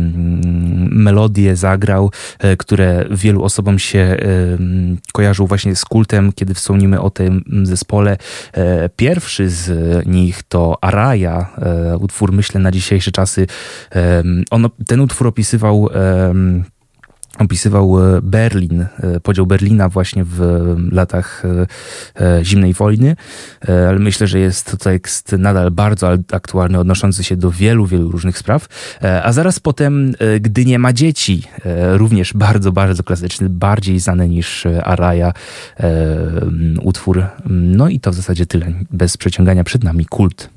melodie 0.92 1.56
zagrał, 1.56 2.12
e, 2.40 2.58
które 2.58 3.06
wielu 3.12 3.44
osobom 3.44 3.80
się 3.80 4.00
e, 4.00 5.48
właśnie 5.48 5.76
z 5.76 5.86
kultem, 5.86 6.32
kiedy 6.34 6.54
wspomnimy 6.54 7.02
o 7.02 7.10
tym 7.10 7.44
zespole. 7.64 8.18
E, 8.54 8.90
pierwszy 8.90 9.50
z 9.50 9.72
nich 10.08 10.44
to 10.44 10.78
Araya, 10.82 11.46
utwór 12.00 12.32
myślę 12.32 12.62
na 12.62 12.72
dzisiejsze 12.72 13.12
czasy. 13.12 13.48
On, 14.52 14.70
ten 14.88 15.00
utwór 15.00 15.28
opisywał 15.28 15.90
opisywał 17.40 18.16
e, 18.18 18.22
Berlin, 18.22 18.82
e, 18.82 19.20
podział 19.20 19.46
Berlina 19.46 19.90
właśnie 19.90 20.24
w 20.24 20.42
latach 20.92 21.44
e, 22.16 22.46
zimnej 22.46 22.74
wojny, 22.74 23.16
ale 23.68 24.00
myślę, 24.00 24.28
że 24.28 24.40
jest 24.40 24.72
to 24.72 24.78
tekst 24.78 25.32
nadal 25.32 25.72
bardzo 25.72 26.10
aktualny, 26.32 26.80
odnoszący 26.80 27.24
się 27.24 27.36
do 27.36 27.52
wielu, 27.52 27.86
wielu 27.86 28.12
różnych 28.12 28.38
spraw. 28.38 28.68
A 29.24 29.32
zaraz 29.32 29.60
potem, 29.60 30.14
gdy 30.42 30.66
nie 30.66 30.80
ma 30.80 30.94
dzieci, 30.94 31.44
również 31.94 32.34
bardzo, 32.34 32.72
bardzo 32.72 33.04
klasyczny, 33.04 33.50
bardziej 33.50 34.00
znany 34.00 34.30
niż 34.30 34.66
Araya 34.84 35.34
utwór. 36.82 37.24
No 37.50 37.90
i 37.90 38.00
to 38.00 38.12
w 38.12 38.16
zasadzie 38.16 38.46
tyle. 38.46 38.74
Bez 38.92 39.18
przeciągania 39.18 39.64
przed 39.64 39.84
nami 39.84 40.06
kult. 40.06 40.50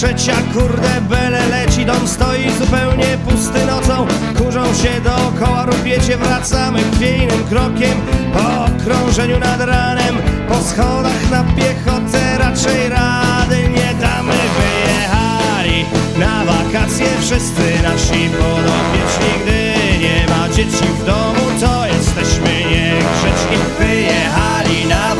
Trzecia, 0.00 0.36
kurde 0.52 1.00
bele 1.08 1.48
leci. 1.48 1.84
Dom 1.84 2.08
stoi 2.08 2.50
zupełnie 2.60 3.18
pusty 3.28 3.66
nocą 3.66 4.06
Kurzą 4.38 4.64
się 4.74 5.00
dookoła, 5.00 5.64
rupiecie 5.66 6.16
Wracamy 6.16 6.78
chwiejnym 6.94 7.44
krokiem 7.44 8.00
Po 8.32 8.64
okrążeniu 8.64 9.38
nad 9.38 9.60
ranem. 9.60 10.16
Po 10.48 10.62
schodach 10.62 11.30
na 11.30 11.44
piechotę 11.44 12.38
Raczej 12.38 12.88
rady 12.88 13.68
nie 13.68 13.94
damy. 14.00 14.34
Wyjechali 14.56 15.84
na 16.18 16.44
wakacje 16.44 17.06
Wszyscy 17.20 17.82
nasi 17.82 18.28
podopieczni 18.28 19.32
Gdy 19.42 19.98
nie 19.98 20.26
ma 20.28 20.48
dzieci 20.48 20.86
w 21.00 21.04
domu 21.04 21.44
To 21.60 21.86
jesteśmy 21.86 22.50
niegrzeczni. 22.70 23.56
Wyjechali 23.78 24.86
na 24.86 25.08
wakacje 25.08 25.19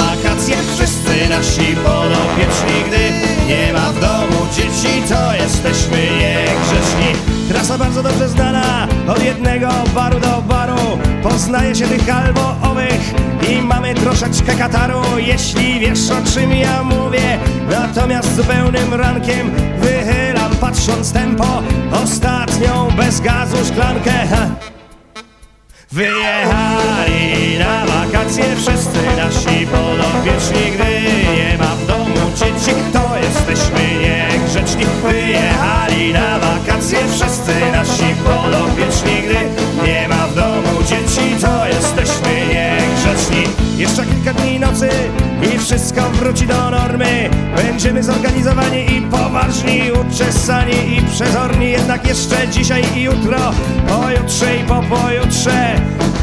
Nasi 1.28 1.76
podopieczni 1.76 2.84
Gdy 2.88 3.12
nie 3.48 3.72
ma 3.72 3.92
w 3.92 4.00
domu 4.00 4.46
dzieci, 4.56 5.02
to 5.08 5.34
jesteśmy 5.34 5.96
niegrzeczni. 5.96 7.36
Trasa 7.48 7.78
bardzo 7.78 8.02
dobrze 8.02 8.28
znana, 8.28 8.88
od 9.08 9.22
jednego 9.22 9.68
baru 9.94 10.20
do 10.20 10.42
baru 10.42 10.98
Poznaje 11.22 11.74
się 11.74 11.88
tych 11.88 12.14
albo 12.16 12.56
owych 12.70 13.14
i 13.50 13.62
mamy 13.62 13.94
troszeczkę 13.94 14.54
kataru. 14.54 15.02
Jeśli 15.16 15.80
wiesz 15.80 16.10
o 16.10 16.34
czym 16.34 16.52
ja 16.52 16.82
mówię 16.82 17.38
Natomiast 17.70 18.36
zupełnym 18.36 18.94
rankiem 18.94 19.50
wychylam 19.78 20.52
patrząc 20.60 21.12
tempo 21.12 21.62
Ostatnią 21.92 22.88
bez 22.96 23.20
gazu 23.20 23.56
szklankę 23.64 24.12
Wyjechali 25.92 27.58
na 27.58 27.86
wakacje 27.86 28.56
wszyscy 28.56 28.98
nasi 29.16 29.66
podopieczni 29.66 30.70
Gdy 30.70 31.00
nie 31.36 31.58
ma 31.58 31.74
w 31.76 31.86
domu 31.86 32.30
dzieci, 32.36 32.76
to 32.92 33.16
jesteśmy 33.16 33.80
niegrzeczni. 34.00 34.84
Wyjechali 35.02 36.12
na 36.12 36.38
wakacje 36.38 36.98
wszyscy 37.12 37.54
nasi 37.72 38.14
podopieczni 38.24 39.22
Gdy 39.22 39.38
nie 39.86 40.08
ma 40.08 40.26
w 40.26 40.34
domu 40.34 40.82
dzieci, 40.82 41.36
to 41.40 41.66
jesteśmy 41.66 41.99
Jeszcze 43.80 44.06
kilka 44.06 44.32
dni 44.32 44.60
nocy 44.60 44.88
i 45.54 45.58
wszystko 45.58 46.00
wróci 46.10 46.46
do 46.46 46.70
normy. 46.70 47.30
Będziemy 47.56 48.02
zorganizowani 48.02 48.96
i 48.96 49.02
poważni, 49.02 49.82
uczesani 49.92 50.96
i 50.96 51.02
przezorni. 51.02 51.70
Jednak 51.70 52.08
jeszcze 52.08 52.48
dzisiaj 52.48 52.82
i 52.96 53.02
jutro, 53.02 53.38
pojutrze 53.88 54.56
i 54.56 54.64
po 54.64 54.82
pojutrze. 54.82 55.74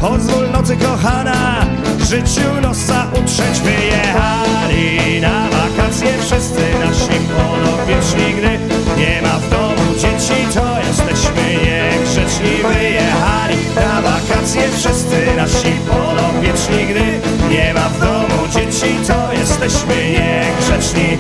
Pozwól 0.02 0.52
nocy 0.52 0.78
kochana, 0.78 1.66
życiu 2.00 2.62
nosa 2.62 3.08
utrzeć 3.12 3.60
Wyjechali 3.60 5.22
na 5.22 5.48
wakacje 5.50 6.14
wszyscy 6.20 6.62
nasi 6.86 7.20
podopieczni 7.38 8.34
Gdy 8.38 8.60
nie 8.98 9.22
ma 9.22 9.40
w 9.40 9.50
domu 9.50 9.94
dzieci, 9.94 10.54
to 10.54 10.88
jesteśmy 10.88 11.44
niegrzeczni. 11.44 12.74
Wyjechali 12.74 13.37
na 13.76 14.02
wakacje 14.02 14.72
wszyscy 14.72 15.36
nasi 15.36 15.72
podopieczni 15.88 16.86
Gdy 16.86 17.20
nie 17.50 17.74
ma 17.74 17.90
w 17.90 18.00
domu 18.00 18.48
dzieci, 18.54 18.96
to 19.08 19.34
jesteśmy 19.34 19.96
niegrzeczni 20.12 21.18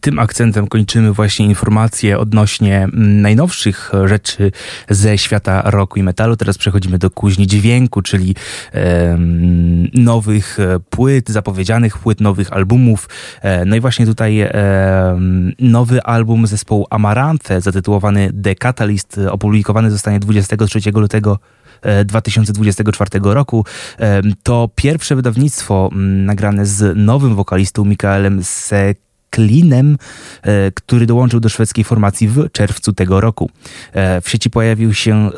tym 0.00 0.18
akcentem 0.18 0.66
kończymy 0.66 1.12
właśnie 1.12 1.46
informacje 1.46 2.18
odnośnie 2.18 2.76
mm, 2.76 3.22
najnowszych 3.22 3.92
rzeczy 4.04 4.52
ze 4.88 5.18
świata 5.18 5.62
rocku 5.64 5.98
i 5.98 6.02
metalu. 6.02 6.36
Teraz 6.36 6.58
przechodzimy 6.58 6.98
do 6.98 7.10
kuźni 7.10 7.46
dźwięku, 7.46 8.02
czyli 8.02 8.34
e, 8.74 9.18
nowych 9.94 10.58
płyt, 10.90 11.30
zapowiedzianych 11.30 11.98
płyt, 11.98 12.20
nowych 12.20 12.52
albumów. 12.52 13.08
E, 13.42 13.64
no 13.64 13.76
i 13.76 13.80
właśnie 13.80 14.06
tutaj 14.06 14.40
e, 14.40 14.50
nowy 15.58 16.02
album 16.02 16.46
zespołu 16.46 16.86
Amaranthe 16.90 17.60
zatytułowany 17.60 18.32
The 18.42 18.54
Catalyst 18.54 19.20
opublikowany 19.30 19.90
zostanie 19.90 20.20
23 20.20 20.78
lutego 20.94 21.38
2024 22.04 23.10
roku. 23.22 23.64
To 24.42 24.70
pierwsze 24.74 25.16
wydawnictwo 25.16 25.90
mm, 25.92 26.24
nagrane 26.24 26.66
z 26.66 26.96
nowym 26.96 27.34
wokalistą 27.34 27.84
Mikaelem 27.84 28.44
Sek 28.44 29.09
Klinem, 29.30 29.98
e, 30.42 30.72
który 30.72 31.06
dołączył 31.06 31.40
do 31.40 31.48
szwedzkiej 31.48 31.84
formacji 31.84 32.28
w 32.28 32.52
czerwcu 32.52 32.92
tego 32.92 33.20
roku. 33.20 33.50
E, 33.92 34.20
w 34.20 34.28
sieci 34.28 34.50
pojawił 34.50 34.94
się 34.94 35.30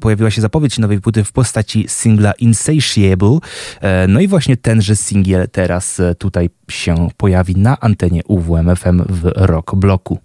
pojawiła 0.00 0.30
się 0.30 0.40
zapowiedź 0.40 0.78
nowej 0.78 1.00
płyty 1.00 1.24
w 1.24 1.32
postaci 1.32 1.84
singla 1.88 2.32
Insatiable. 2.32 3.38
E, 3.80 4.06
no 4.08 4.20
i 4.20 4.28
właśnie 4.28 4.56
tenże 4.56 4.96
singiel 4.96 5.48
teraz 5.52 6.00
tutaj 6.18 6.50
się 6.70 7.08
pojawi 7.16 7.56
na 7.56 7.80
antenie 7.80 8.22
UWMFM 8.24 9.02
w 9.08 9.32
Rock 9.36 9.74
Bloku. 9.74 10.18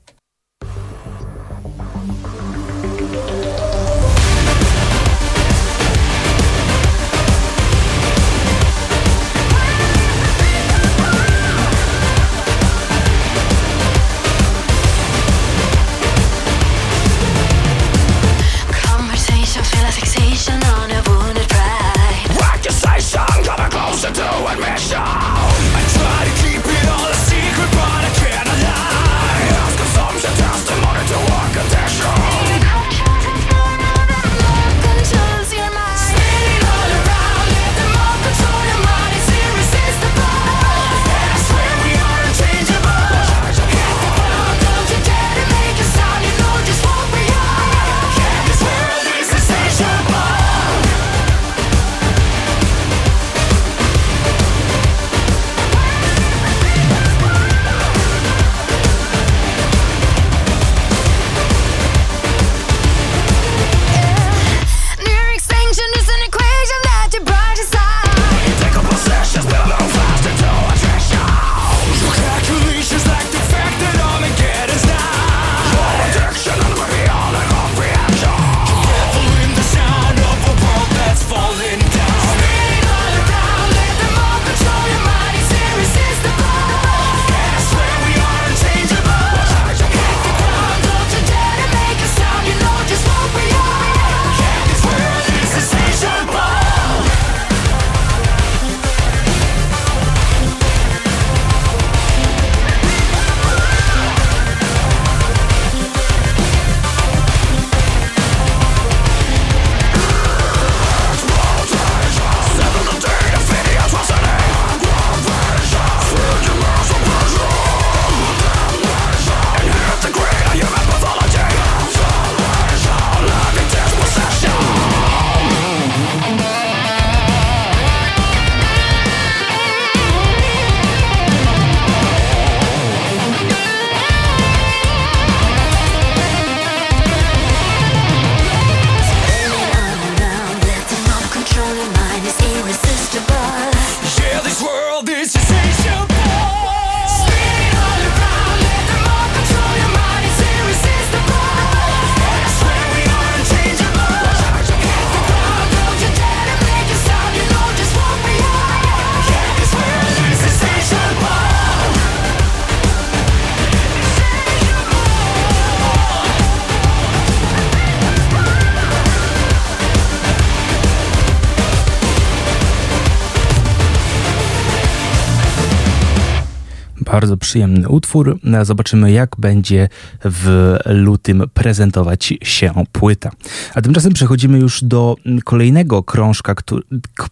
Bardzo 177.13 177.37
przyjemny 177.37 177.89
utwór. 177.89 178.39
Zobaczymy, 178.63 179.11
jak 179.11 179.35
będzie 179.37 179.89
w 180.25 180.75
lutym 180.85 181.43
prezentować 181.53 182.33
się 182.43 182.73
płyta. 182.91 183.31
A 183.73 183.81
tymczasem 183.81 184.13
przechodzimy 184.13 184.59
już 184.59 184.83
do 184.83 185.15
kolejnego 185.43 186.03
krążka, 186.03 186.55
który, 186.55 186.83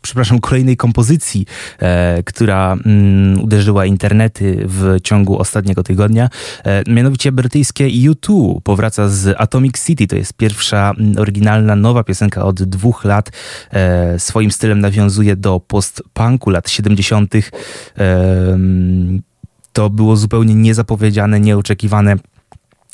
przepraszam, 0.02 0.40
kolejnej 0.40 0.78
kompozycji, 0.78 1.46
e, 1.80 2.24
która 2.24 2.74
mm, 2.86 3.42
uderzyła 3.42 3.86
internety 3.86 4.64
w 4.68 4.98
ciągu 5.04 5.40
ostatniego 5.40 5.84
tygodnia. 5.84 6.30
E, 6.64 6.92
mianowicie 6.92 7.32
brytyjskie 7.32 7.86
U2 7.86 8.62
powraca 8.62 9.10
z 9.10 9.36
Atomic 9.38 9.86
City. 9.86 10.08
To 10.08 10.16
jest 10.16 10.34
pierwsza 10.34 10.94
oryginalna, 11.18 11.76
nowa 11.76 12.04
piosenka 12.04 12.44
od 12.44 12.64
dwóch 12.64 13.06
lat. 13.06 13.32
E, 13.72 14.20
swoim 14.20 14.52
stylem 14.52 14.80
nawiązuje 14.80 15.36
do 15.36 15.60
post-punku 15.60 16.50
lat 16.50 16.70
70 16.70 17.34
to 19.74 19.89
było 19.89 20.15
zupełnie 20.15 20.55
niezapowiedziane, 20.55 21.39
nieoczekiwane 21.39 22.15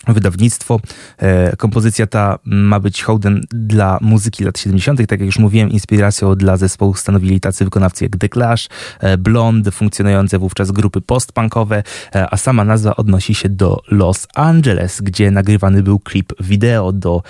wydawnictwo. 0.07 0.79
E, 1.17 1.55
kompozycja 1.55 2.07
ta 2.07 2.39
ma 2.45 2.79
być 2.79 3.03
hołdem 3.03 3.41
dla 3.51 3.97
muzyki 4.01 4.43
lat 4.43 4.59
70., 4.59 4.99
tak 4.99 5.19
jak 5.19 5.25
już 5.25 5.39
mówiłem, 5.39 5.69
inspiracją 5.69 6.35
dla 6.35 6.57
zespołu 6.57 6.93
stanowili 6.93 7.39
tacy 7.39 7.63
wykonawcy 7.63 8.05
jak 8.05 8.17
The 8.17 8.29
Clash, 8.29 8.69
e, 8.99 9.17
Blonde, 9.17 9.71
funkcjonujące 9.71 10.39
wówczas 10.39 10.71
grupy 10.71 11.01
postpunkowe, 11.01 11.83
e, 12.15 12.33
a 12.33 12.37
sama 12.37 12.63
nazwa 12.63 12.95
odnosi 12.95 13.35
się 13.35 13.49
do 13.49 13.81
Los 13.91 14.27
Angeles, 14.35 15.01
gdzie 15.01 15.31
nagrywany 15.31 15.83
był 15.83 15.99
klip 15.99 16.33
wideo 16.39 16.91
do 16.91 17.23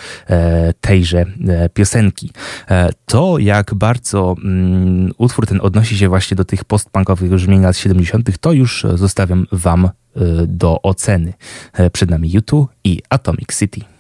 tejże 0.82 1.26
piosenki. 1.74 2.32
To, 3.06 3.38
jak 3.40 3.74
bardzo 3.74 4.36
mm, 4.44 5.12
utwór 5.18 5.48
ten 5.48 5.60
odnosi 5.62 5.98
się 5.98 6.10
właśnie 6.10 6.38
do 6.38 6.46
tych 6.46 6.66
postpunkowych 6.66 7.30
brzmień 7.30 7.62
lat 7.62 7.78
70., 7.78 8.38
to 8.40 8.52
już 8.52 8.86
zostawiam 8.96 9.48
Wam 9.52 9.90
do 10.48 10.82
oceny. 10.82 11.34
Przed 11.92 12.10
nami 12.10 12.32
YouTube 12.32 12.70
i 12.84 13.02
Atomic 13.10 13.60
City. 13.60 13.97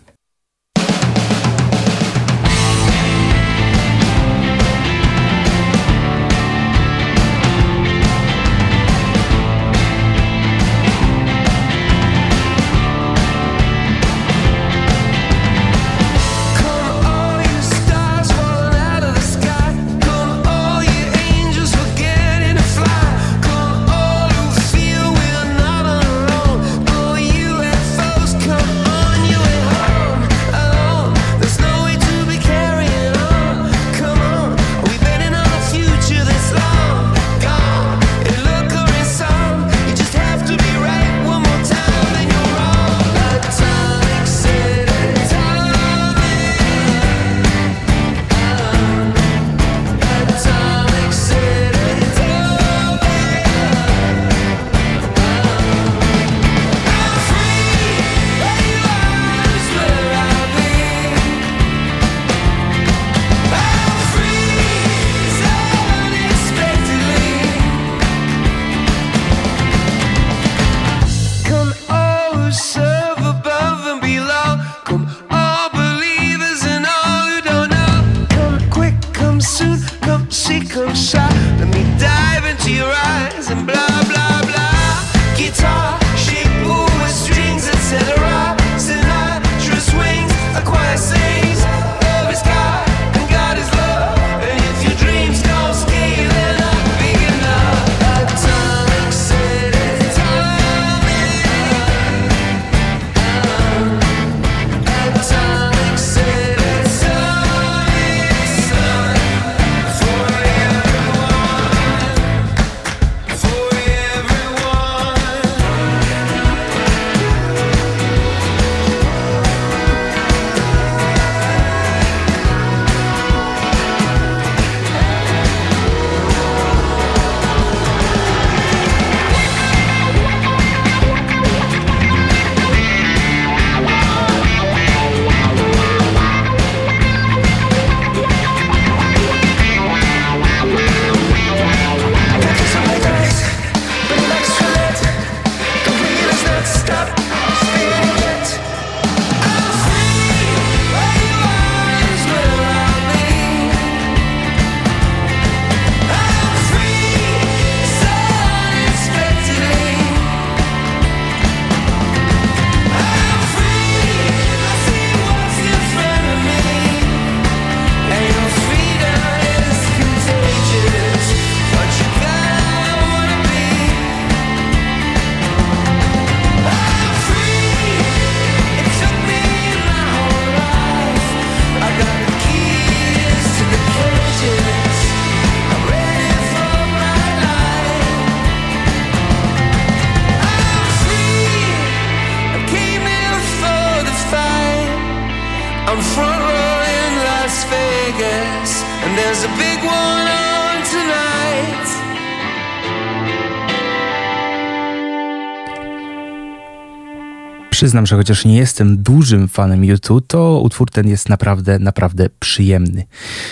Przyznam, 207.87 208.05
że 208.05 208.15
chociaż 208.15 208.45
nie 208.45 208.57
jestem 208.57 208.97
dużym 208.97 209.47
fanem 209.47 209.85
YouTube, 209.85 210.27
to 210.27 210.59
utwór 210.63 210.91
ten 210.91 211.07
jest 211.07 211.29
naprawdę, 211.29 211.79
naprawdę 211.79 212.29
przyjemny. 212.39 213.03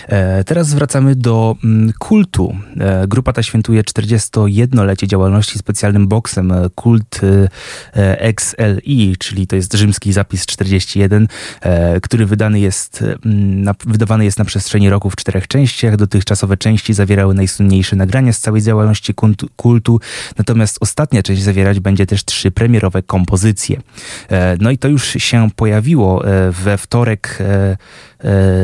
E, 0.07 0.43
teraz 0.43 0.73
wracamy 0.73 1.15
do 1.15 1.55
mm, 1.63 1.93
kultu. 1.99 2.55
E, 2.79 3.07
grupa 3.07 3.33
ta 3.33 3.43
świętuje 3.43 3.83
41-lecie 3.83 5.07
działalności 5.07 5.59
specjalnym 5.59 6.07
boksem 6.07 6.51
e, 6.51 6.69
Kult 6.75 7.21
XLI, 7.95 9.15
czyli 9.19 9.47
to 9.47 9.55
jest 9.55 9.73
rzymski 9.73 10.13
zapis 10.13 10.45
41, 10.45 11.27
e, 11.61 12.01
który 12.01 12.25
wydany 12.25 12.59
jest, 12.59 13.03
mm, 13.25 13.75
wydawany 13.85 14.25
jest 14.25 14.39
na 14.39 14.45
przestrzeni 14.45 14.89
roku 14.89 15.09
w 15.09 15.15
czterech 15.15 15.47
częściach. 15.47 15.95
Dotychczasowe 15.95 16.57
części 16.57 16.93
zawierały 16.93 17.33
najsłynniejsze 17.33 17.95
nagrania 17.95 18.33
z 18.33 18.39
całej 18.39 18.61
działalności 18.61 19.13
kultu, 19.55 19.99
natomiast 20.37 20.77
ostatnia 20.81 21.23
część 21.23 21.41
zawierać 21.41 21.79
będzie 21.79 22.05
też 22.05 22.25
trzy 22.25 22.51
premierowe 22.51 23.03
kompozycje. 23.03 23.81
No 24.59 24.71
i 24.71 24.77
to 24.77 24.87
już 24.87 25.07
się 25.07 25.49
pojawiło 25.55 26.23
we 26.51 26.77
wtorek 26.77 27.39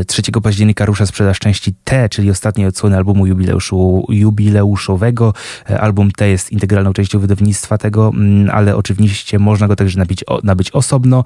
3 0.07 0.21
e, 0.37 0.41
października 0.41 0.85
rusza 0.85 1.05
sprzedaż 1.05 1.30
części 1.39 1.73
T, 1.83 2.09
czyli 2.09 2.29
ostatniej 2.29 2.67
odsłony 2.67 2.97
albumu 2.97 3.25
jubileuszu, 3.25 4.05
jubileuszowego. 4.09 5.33
Album 5.79 6.11
T 6.11 6.29
jest 6.29 6.51
integralną 6.51 6.93
częścią 6.93 7.19
wydawnictwa 7.19 7.77
tego, 7.77 8.11
mm, 8.13 8.49
ale 8.49 8.75
oczywiście 8.75 9.39
można 9.39 9.67
go 9.67 9.75
także 9.75 9.99
nabyć, 9.99 10.23
nabyć 10.43 10.71
osobno. 10.71 11.23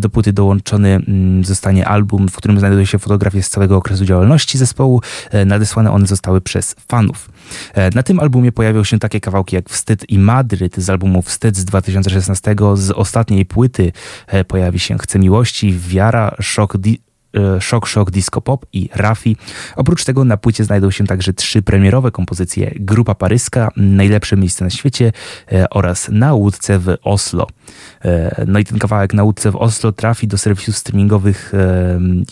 Do 0.00 0.08
płyty 0.08 0.32
dołączony 0.32 0.88
mm, 0.88 1.44
zostanie 1.44 1.88
album, 1.88 2.28
w 2.28 2.36
którym 2.36 2.58
znajdują 2.58 2.84
się 2.84 2.98
fotografie 2.98 3.42
z 3.42 3.48
całego 3.48 3.76
okresu 3.76 4.04
działalności 4.04 4.58
zespołu. 4.58 5.00
Nadesłane 5.46 5.92
one 5.92 6.06
zostały 6.06 6.40
przez 6.40 6.76
fanów. 6.88 7.30
Na 7.94 8.02
tym 8.02 8.20
albumie 8.20 8.52
pojawią 8.52 8.84
się 8.84 8.98
takie 8.98 9.20
kawałki 9.20 9.56
jak 9.56 9.70
Wstyd 9.70 10.10
i 10.10 10.18
Madryt 10.18 10.76
z 10.76 10.90
albumu 10.90 11.22
Wstyd 11.22 11.56
z 11.56 11.64
2016, 11.64 12.56
z 12.74 12.90
ostatniej 12.90 13.46
płyty 13.46 13.92
e, 14.26 14.44
pojawi 14.44 14.78
się 14.78 14.98
Chce 14.98 15.18
Miłości, 15.18 15.74
Wiara, 15.88 16.36
Szok, 16.40 16.76
E, 16.76 17.05
Shock 17.60 17.88
Shock 17.88 18.10
Disco 18.10 18.40
Pop 18.40 18.66
i 18.72 18.88
Rafi. 18.94 19.36
Oprócz 19.76 20.04
tego 20.04 20.24
na 20.24 20.36
płycie 20.36 20.64
znajdą 20.64 20.90
się 20.90 21.06
także 21.06 21.32
trzy 21.32 21.62
premierowe 21.62 22.10
kompozycje 22.10 22.72
Grupa 22.80 23.14
Paryska, 23.14 23.68
Najlepsze 23.76 24.36
miejsce 24.36 24.64
na 24.64 24.70
świecie 24.70 25.12
e, 25.52 25.70
oraz 25.70 26.08
Na 26.08 26.34
łódce 26.34 26.78
w 26.78 26.96
Oslo. 27.02 27.46
E, 28.04 28.44
no 28.46 28.58
i 28.58 28.64
ten 28.64 28.78
kawałek 28.78 29.14
Na 29.14 29.22
łódce 29.22 29.50
w 29.50 29.56
Oslo 29.56 29.92
trafi 29.92 30.28
do 30.28 30.38
serwisów 30.38 30.76
streamingowych 30.76 31.52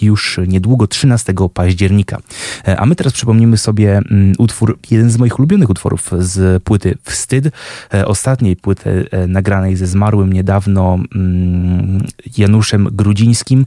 już 0.03 0.41
niedługo, 0.47 0.87
13 0.87 1.35
października. 1.55 2.19
A 2.77 2.87
my 2.87 2.97
teraz 2.97 3.13
przypomnimy 3.13 3.57
sobie 3.57 3.97
mm, 3.97 4.33
utwór, 4.39 4.79
jeden 4.91 5.11
z 5.11 5.19
moich 5.19 5.39
ulubionych 5.39 5.71
utworów 5.71 6.11
z 6.19 6.63
płyty 6.63 6.95
Wstyd, 7.03 7.51
ostatniej 8.05 8.57
płyty 8.57 9.09
nagranej 9.29 9.77
ze 9.77 9.87
zmarłym 9.87 10.33
niedawno 10.33 10.99
mm, 11.15 12.05
Januszem 12.39 12.89
Grudzińskim. 12.93 13.67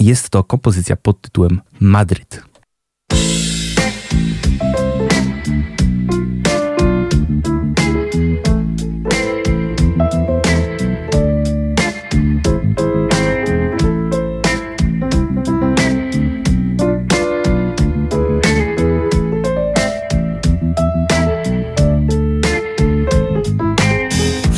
Jest 0.00 0.30
to 0.30 0.44
kompozycja 0.44 0.96
pod 0.96 1.20
tytułem 1.20 1.60
Madryt. 1.80 2.42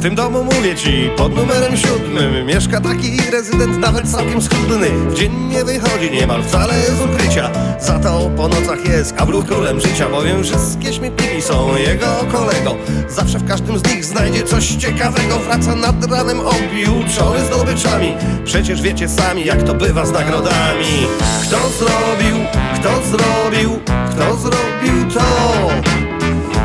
tym 0.08 0.14
domu 0.14 0.47
mówię 0.58 0.74
ci, 0.76 1.10
pod 1.16 1.36
numerem 1.36 1.76
siódmym 1.76 2.46
Mieszka 2.46 2.80
taki 2.80 3.16
rezydent 3.32 3.78
nawet 3.78 4.10
całkiem 4.10 4.42
schudny. 4.42 4.90
Dzień 5.14 5.32
nie 5.32 5.64
wychodzi 5.64 6.10
niemal 6.10 6.42
wcale 6.42 6.74
z 6.74 7.00
ukrycia. 7.00 7.50
Za 7.80 7.98
to 7.98 8.30
po 8.36 8.48
nocach 8.48 8.88
jest 8.88 9.12
kablu 9.12 9.42
królem 9.42 9.80
życia 9.80 10.08
Bowiem 10.08 10.44
wszystkie 10.44 10.92
śmietniki 10.92 11.42
są 11.42 11.76
jego 11.76 12.06
kolego. 12.32 12.76
Zawsze 13.08 13.38
w 13.38 13.48
każdym 13.48 13.78
z 13.78 13.94
nich 13.94 14.04
znajdzie 14.04 14.42
coś 14.42 14.66
ciekawego. 14.66 15.38
Wraca 15.38 15.74
nad 15.74 16.10
ranem 16.10 16.40
obiuczony 16.40 17.44
zdobyczami. 17.44 18.14
Przecież 18.44 18.82
wiecie 18.82 19.08
sami 19.08 19.44
jak 19.44 19.62
to 19.62 19.74
bywa 19.74 20.06
z 20.06 20.12
nagrodami. 20.12 21.06
Kto 21.42 21.58
zrobił, 21.68 22.36
kto 22.74 22.90
zrobił, 23.02 23.78
kto 24.10 24.36
zrobił 24.36 25.10
to 25.14 25.97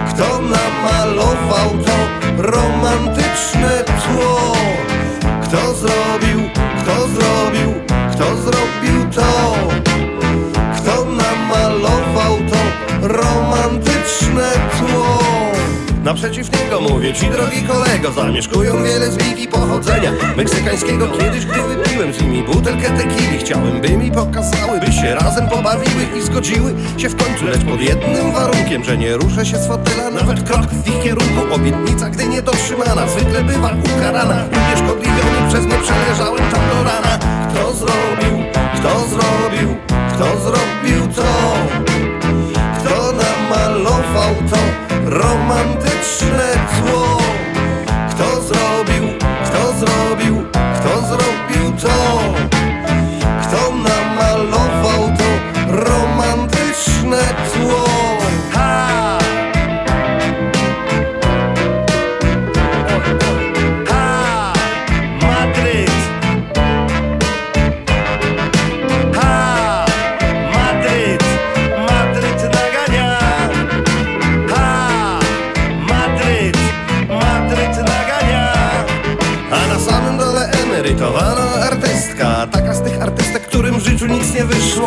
Kto 0.10 0.42
namalował 0.42 1.70
to 1.86 1.98
romantyczne 2.38 3.84
tło? 3.84 4.54
Kto 5.44 5.74
zrobił, 5.74 6.50
kto 6.82 7.08
zrobił, 7.08 7.74
kto 8.12 8.36
zrobił 8.38 9.12
to 9.16 9.73
Naprzeciw 16.04 16.62
niego 16.62 16.82
mówię 16.82 17.14
ci 17.14 17.30
drogi 17.30 17.62
kolego 17.62 18.12
Zamieszkują 18.12 18.84
wiele 18.84 19.12
z 19.12 19.18
wiki 19.18 19.48
pochodzenia. 19.48 20.12
Meksykańskiego 20.38 21.08
Kiedyś 21.08 21.46
gdy 21.46 21.62
wypiłem 21.62 22.14
z 22.14 22.22
nimi 22.22 22.44
butelkę 22.44 22.90
tequili 22.90 23.38
Chciałem 23.38 23.82
by 23.82 23.90
mi 23.90 24.12
pokazały, 24.12 24.80
by 24.80 24.92
się 24.92 25.16
razem 25.16 25.50
pobawiły 25.50 26.04
I 26.20 26.22
zgodziły 26.22 26.74
się 26.98 27.10
w 27.10 27.16
końcu, 27.16 27.46
lecz 27.46 27.64
pod 27.64 27.82
jednym 27.82 28.32
warunkiem 28.32 28.84
Że 28.84 28.98
nie 28.98 29.18
ruszę 29.18 29.46
się 29.46 29.58
z 29.58 29.68
fotela, 29.68 30.10
nawet 30.10 30.44
krok 30.44 30.66
w 30.66 30.88
ich 30.88 31.04
kierunku. 31.04 31.54
Obietnica, 31.54 32.10
gdy 32.10 32.28
nie 32.28 32.42
dotrzymana, 32.42 33.08
zwykle 33.08 33.44
bywa 33.44 33.76
ukarana. 33.96 34.46
Unieszkodliwiony 34.68 35.50
przez 35.50 35.66
nie 35.66 35.78
przeleżałem 35.78 36.52
tam 36.52 36.62
do 36.70 36.84
rana. 36.84 37.20
Kto 37.52 37.74
zrobił, 37.74 38.46
kto 38.76 39.00
zrobił, 39.08 39.76
kto 40.16 40.40
zrobił 40.40 41.08
to? 41.16 41.24
Kto 42.80 43.12
namalował 43.12 44.36
to 44.50 44.83
romantyczne 45.14 46.54
tło 46.76 47.23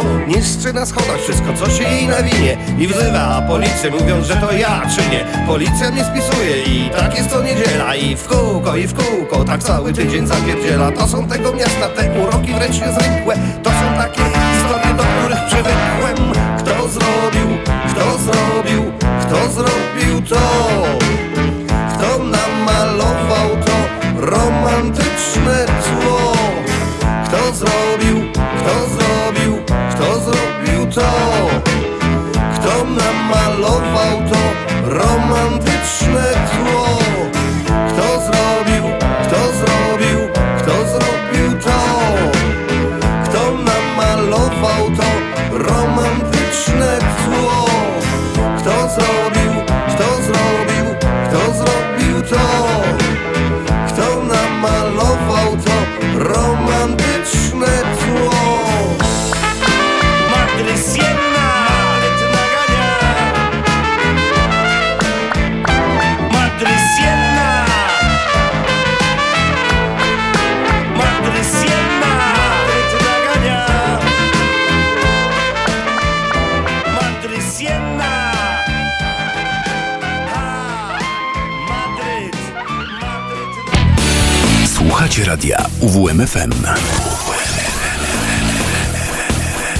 nie 0.02 0.08
wyszło 0.08 0.26
Niszczy 0.36 0.72
na 0.72 0.86
schodach 0.86 1.20
wszystko, 1.20 1.52
co 1.54 1.70
się 1.70 1.84
jej 1.84 2.08
nawinie. 2.08 2.56
I 2.78 2.86
wzywa 2.86 3.42
policję, 3.48 3.90
mówiąc, 3.90 4.26
że 4.26 4.36
to 4.36 4.52
ja 4.52 4.82
czynię. 4.96 5.24
Policja 5.46 5.90
mnie 5.90 6.04
spisuje 6.04 6.62
i 6.62 6.90
tak 6.90 7.18
jest 7.18 7.30
co 7.30 7.42
niedziela. 7.42 7.94
I 7.94 8.16
w 8.16 8.28
kółko, 8.28 8.76
i 8.76 8.86
w 8.86 8.94
kółko, 8.94 9.44
tak 9.44 9.62
cały 9.62 9.92
tydzień 9.92 10.26
zapierdziela. 10.26 10.92
To 10.92 11.08
są 11.08 11.28
tego 11.28 11.52
miasta 11.52 11.88
te 11.88 12.20
uroki 12.20 12.54
wręcz 12.54 12.80
niezwykłe. 12.80 13.38
To 13.62 13.70
są 13.70 13.98
takie 13.98 14.45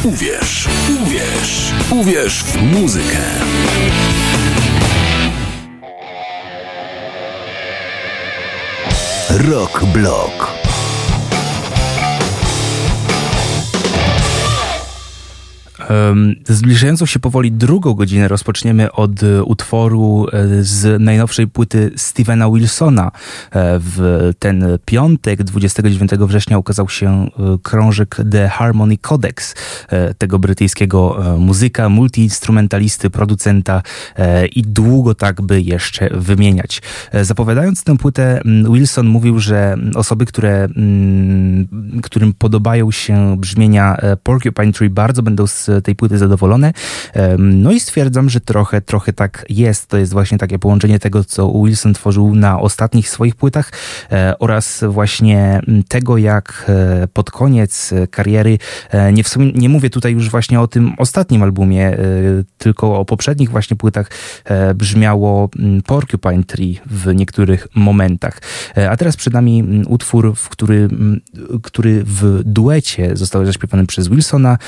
Uwierz, 0.04 0.68
uwierz, 1.02 1.72
uwierz 1.90 2.42
w 2.42 2.62
muzykę. 2.62 3.18
Rock 9.30 9.84
Block. 9.84 10.45
Zbliżającą 16.48 17.06
się 17.06 17.18
powoli 17.18 17.52
drugą 17.52 17.94
godzinę 17.94 18.28
rozpoczniemy 18.28 18.92
od 18.92 19.22
e, 19.22 19.44
utworu 19.44 20.26
e, 20.32 20.62
z 20.62 21.02
najnowszej 21.02 21.46
płyty 21.46 21.90
Stevena 21.96 22.50
Wilsona. 22.50 23.06
E, 23.06 23.10
w 23.78 24.30
ten 24.38 24.64
piątek, 24.84 25.42
29 25.42 26.10
września, 26.10 26.58
ukazał 26.58 26.88
się 26.88 27.30
krążek 27.62 28.16
The 28.30 28.48
Harmony 28.48 28.98
Codex 28.98 29.54
tego 30.18 30.38
brytyjskiego 30.38 31.24
muzyka, 31.38 31.88
multiinstrumentalisty, 31.88 33.10
producenta 33.10 33.82
i 34.52 34.62
długo 34.62 35.14
tak 35.14 35.42
by 35.42 35.62
jeszcze 35.62 36.10
wymieniać. 36.10 36.82
Zapowiadając 37.22 37.84
tę 37.84 37.96
płytę, 37.96 38.40
Wilson 38.72 39.06
mówił, 39.06 39.38
że 39.38 39.76
osoby, 39.94 40.26
które, 40.26 40.68
którym 42.02 42.32
podobają 42.32 42.90
się 42.90 43.36
brzmienia 43.38 43.96
Porcupine 44.22 44.72
Tree 44.72 44.90
bardzo 44.90 45.22
będą 45.22 45.46
z 45.46 45.70
tej 45.82 45.96
płyty 45.96 46.18
zadowolone. 46.18 46.72
No 47.38 47.72
i 47.72 47.80
stwierdzam, 47.80 48.30
że 48.30 48.40
trochę, 48.40 48.80
trochę 48.80 49.12
tak 49.12 49.44
jest. 49.48 49.86
To 49.86 49.96
jest 49.96 50.12
właśnie 50.12 50.38
takie 50.38 50.58
połączenie 50.58 50.98
tego, 50.98 51.24
co 51.24 51.52
Wilson 51.64 51.94
tworzył 51.94 52.34
na 52.34 52.60
ostatnich 52.60 53.08
swoich 53.08 53.36
płytach 53.36 53.72
e, 54.12 54.38
oraz 54.38 54.84
właśnie 54.88 55.60
tego, 55.88 56.18
jak 56.18 56.64
e, 56.68 57.08
pod 57.08 57.30
koniec 57.30 57.94
kariery, 58.10 58.58
e, 58.90 59.12
nie, 59.12 59.24
w 59.24 59.28
sumie, 59.28 59.52
nie 59.52 59.68
mówię 59.68 59.90
tutaj 59.90 60.12
już 60.12 60.30
właśnie 60.30 60.60
o 60.60 60.66
tym 60.68 60.92
ostatnim 60.98 61.42
albumie, 61.42 61.96
tylko 62.58 62.98
o 62.98 63.04
poprzednich 63.04 63.50
właśnie 63.50 63.76
płytach 63.76 64.10
brzmiało 64.74 65.50
Porcupine 65.86 66.44
Tree 66.44 66.80
w 66.86 67.14
niektórych 67.14 67.68
momentach. 67.74 68.40
A 68.90 68.96
teraz 68.96 69.16
przed 69.16 69.32
nami 69.32 69.84
utwór, 69.88 70.34
w 70.36 70.48
który, 70.48 70.88
który 71.62 72.04
w 72.04 72.42
duecie 72.44 73.16
został 73.16 73.46
zaśpiewany 73.46 73.86
przez 73.86 74.08
Wilsona 74.08 74.58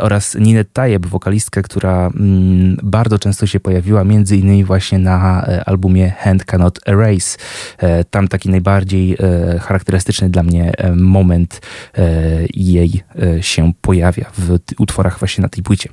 oraz 0.00 0.36
Ninet 0.58 0.72
Tajeb, 0.72 1.06
wokalistkę, 1.06 1.62
która 1.62 2.06
mm, 2.06 2.76
bardzo 2.82 3.18
często 3.18 3.46
się 3.46 3.60
pojawiła, 3.60 4.04
między 4.04 4.36
innymi 4.36 4.64
właśnie 4.64 4.98
na 4.98 5.46
e, 5.46 5.64
albumie 5.64 6.10
Hand 6.10 6.44
Cannot 6.44 6.88
Erase. 6.88 7.38
E, 7.78 8.04
tam 8.04 8.28
taki 8.28 8.48
najbardziej 8.50 9.16
e, 9.20 9.58
charakterystyczny 9.58 10.30
dla 10.30 10.42
mnie 10.42 10.72
moment 10.96 11.60
jej 12.54 13.02
się 13.40 13.72
pojawia 13.80 14.30
w 14.38 14.58
utworach 14.78 15.18
właśnie 15.18 15.42
na 15.42 15.48
tej 15.48 15.62
płycie. 15.62 15.90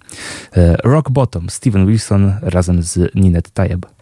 Rock 0.83 1.09
Bottom, 1.09 1.49
Steven 1.49 1.87
Wilson 1.87 2.33
razem 2.41 2.83
z 2.83 3.15
Ninet 3.15 3.51
Tajeb. 3.51 3.94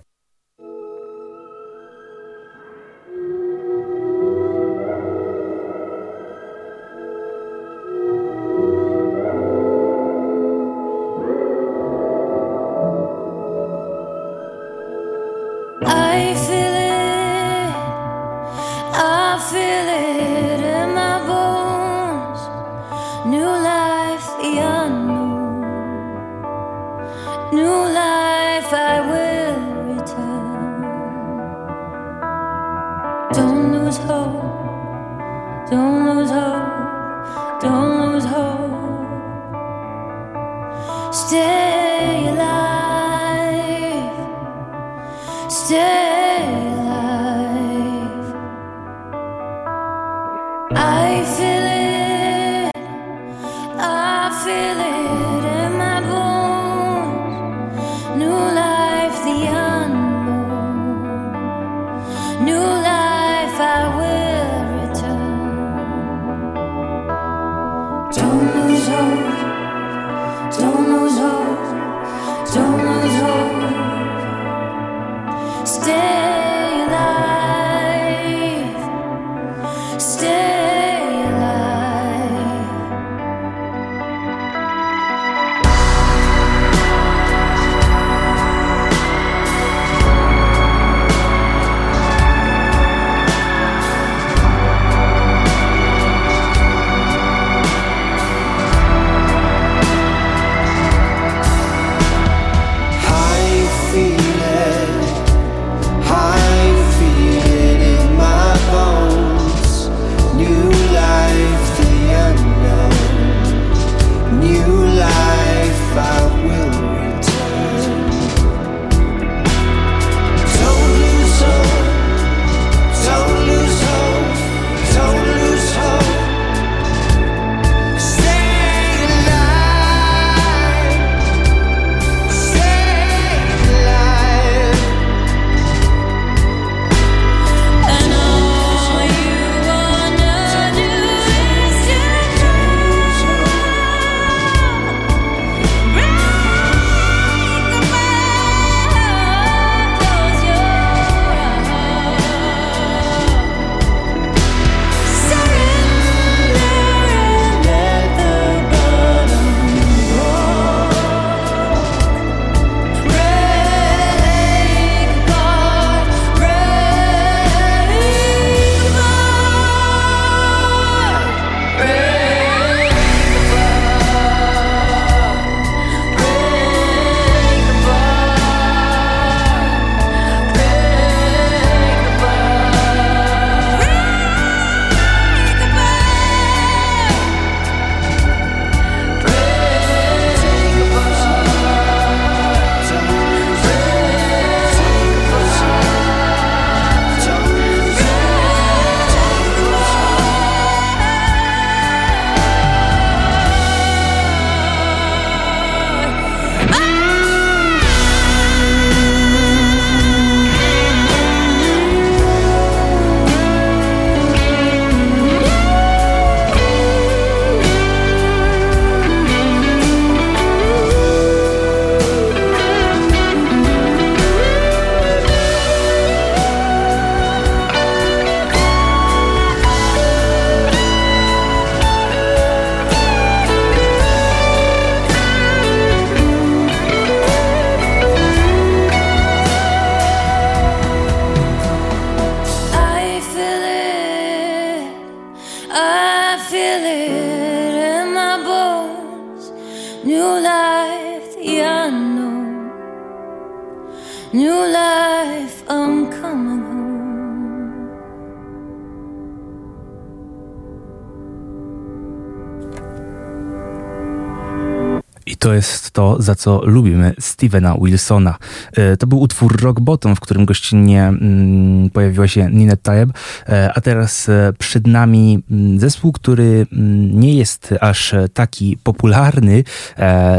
Za 266.19 266.35
co 266.35 266.61
lubimy 266.65 267.13
Stevena 267.19 267.75
Wilsona. 267.81 268.37
E, 268.73 268.97
to 268.97 269.07
był 269.07 269.21
utwór 269.21 269.61
Rock 269.61 269.79
Bottom, 269.79 270.15
w 270.15 270.19
którym 270.19 270.45
gościnnie 270.45 271.03
mm, 271.03 271.89
pojawiła 271.89 272.27
się 272.27 272.49
Nina 272.51 272.75
Taeb, 272.75 273.09
e, 273.49 273.73
a 273.73 273.81
teraz 273.81 274.29
e, 274.29 274.53
przed 274.59 274.87
nami 274.87 275.43
mm, 275.51 275.79
zespół, 275.79 276.11
który 276.11 276.67
mm, 276.71 277.19
nie 277.19 277.35
jest 277.35 277.73
aż 277.81 278.15
taki 278.33 278.77
popularny. 278.83 279.63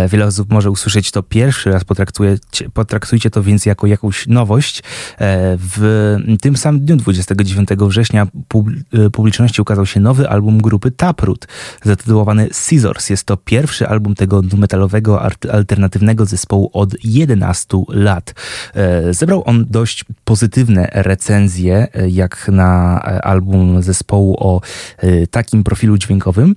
Wiele 0.09 0.27
osób 0.27 0.53
może 0.53 0.71
usłyszeć 0.71 1.11
to 1.11 1.23
pierwszy 1.23 1.71
raz, 1.71 1.85
potraktujcie, 1.85 2.71
potraktujcie 2.75 3.31
to 3.31 3.43
więc 3.43 3.67
jako 3.67 3.87
jakąś 3.87 4.27
nowość. 4.27 4.83
W 5.59 6.17
tym 6.41 6.57
samym 6.57 6.85
dniu, 6.85 6.97
29 6.97 7.69
września, 7.71 8.27
publiczności 9.13 9.63
ukazał 9.63 9.87
się 9.87 10.01
nowy 10.01 10.29
album 10.29 10.59
grupy 10.59 10.91
Taproot, 10.91 11.47
zatytułowany 11.83 12.49
Scissors. 12.53 13.11
Jest 13.11 13.25
to 13.25 13.37
pierwszy 13.37 13.89
album 13.89 14.15
tego 14.15 14.43
metalowego 14.57 14.95
metalowego, 14.95 15.23
alternatywnego 15.65 16.27
zespołu 16.27 16.71
od 16.73 16.95
11 17.05 17.79
lat. 17.89 18.35
E, 18.75 19.15
zebrał 19.15 19.43
on 19.47 19.67
dość 19.71 20.05
pozytywne 20.25 20.89
recenzje, 20.93 21.89
e, 21.95 22.09
jak 22.09 22.49
na 22.53 23.01
e, 23.05 23.25
album 23.25 23.83
zespołu 23.83 24.37
o 24.39 24.61
takim 25.31 25.65
profilu 25.65 25.99
dźwiękowym. 25.99 26.55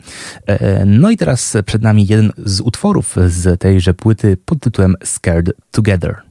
No 0.86 1.10
i 1.10 1.18
teraz 1.18 1.58
przed 1.66 1.82
nami 1.82 2.08
jeden 2.08 2.32
z 2.46 2.62
utworów 2.62 3.16
z 3.28 3.60
tejże 3.60 3.94
płyty 3.94 4.38
pod 4.46 4.60
tytułem 4.60 4.96
Scared 5.04 5.52
Together. 5.72 6.27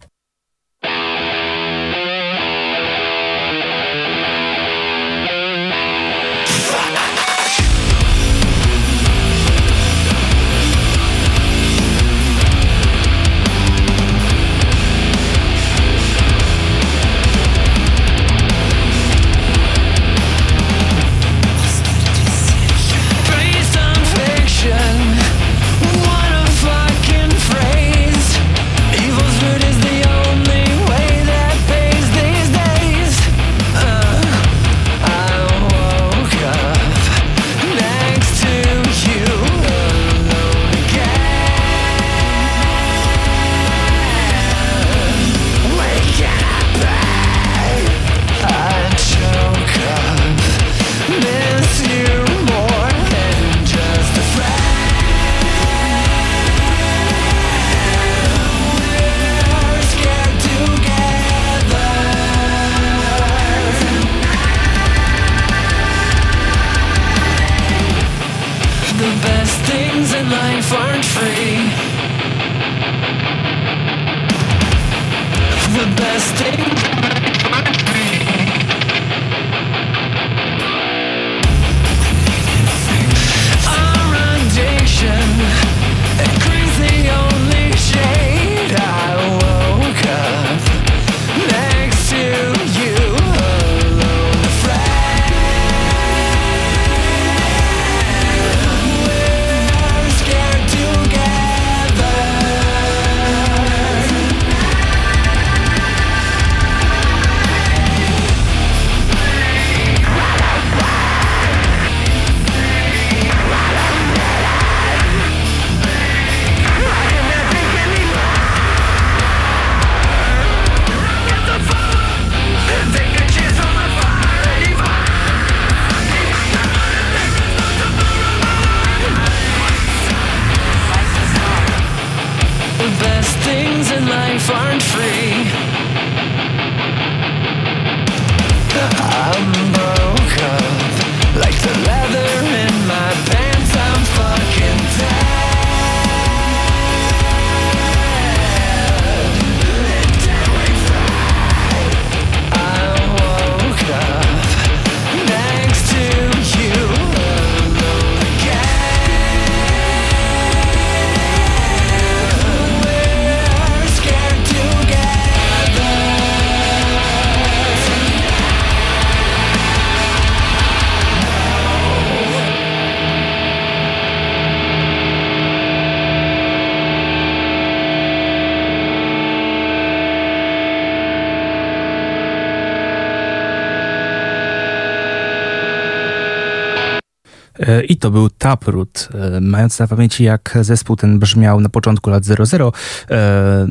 I 187.89 187.97
to 187.97 188.11
był 188.11 188.30
Taproot, 188.30 189.09
e, 189.14 189.41
mając 189.41 189.78
na 189.78 189.87
pamięci 189.87 190.24
jak 190.24 190.59
zespół 190.61 190.97
ten 190.97 191.18
brzmiał 191.18 191.61
na 191.61 191.68
początku 191.68 192.11
lat 192.11 192.24
00. 192.24 192.72
E, 193.11 193.66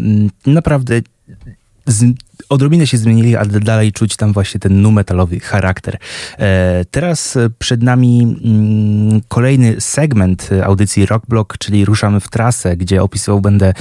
naprawdę 0.46 1.02
odrobinę 2.50 2.88
się 2.88 2.98
zmienili, 2.98 3.36
ale 3.36 3.60
dalej 3.60 3.92
czuć 3.92 4.16
tam 4.16 4.34
właśnie 4.34 4.60
ten 4.60 4.82
nu 4.82 4.92
metalowy 4.92 5.40
charakter. 5.40 5.98
E, 6.40 6.86
teraz 6.92 7.38
przed 7.60 7.84
nami 7.84 8.38
mm, 8.44 9.22
kolejny 9.28 9.82
segment 9.82 10.50
audycji 10.64 11.06
Rockblock, 11.06 11.58
czyli 11.58 11.86
ruszamy 11.86 12.20
w 12.20 12.30
trasę, 12.30 12.78
gdzie 12.78 13.04
opisywał 13.04 13.42
będę 13.42 13.68
e, 13.68 13.74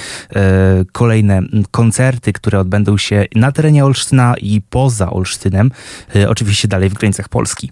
kolejne 0.93 1.43
koncerty, 1.71 2.33
które 2.33 2.61
odbędą 2.61 2.99
się 2.99 3.25
na 3.35 3.53
terenie 3.53 3.85
Olsztyna 3.85 4.35
i 4.41 4.61
poza 4.71 5.11
Olsztynem, 5.11 5.71
e, 6.17 6.29
oczywiście 6.29 6.69
dalej 6.69 6.89
w 6.91 6.95
granicach 6.95 7.29
Polski. 7.29 7.71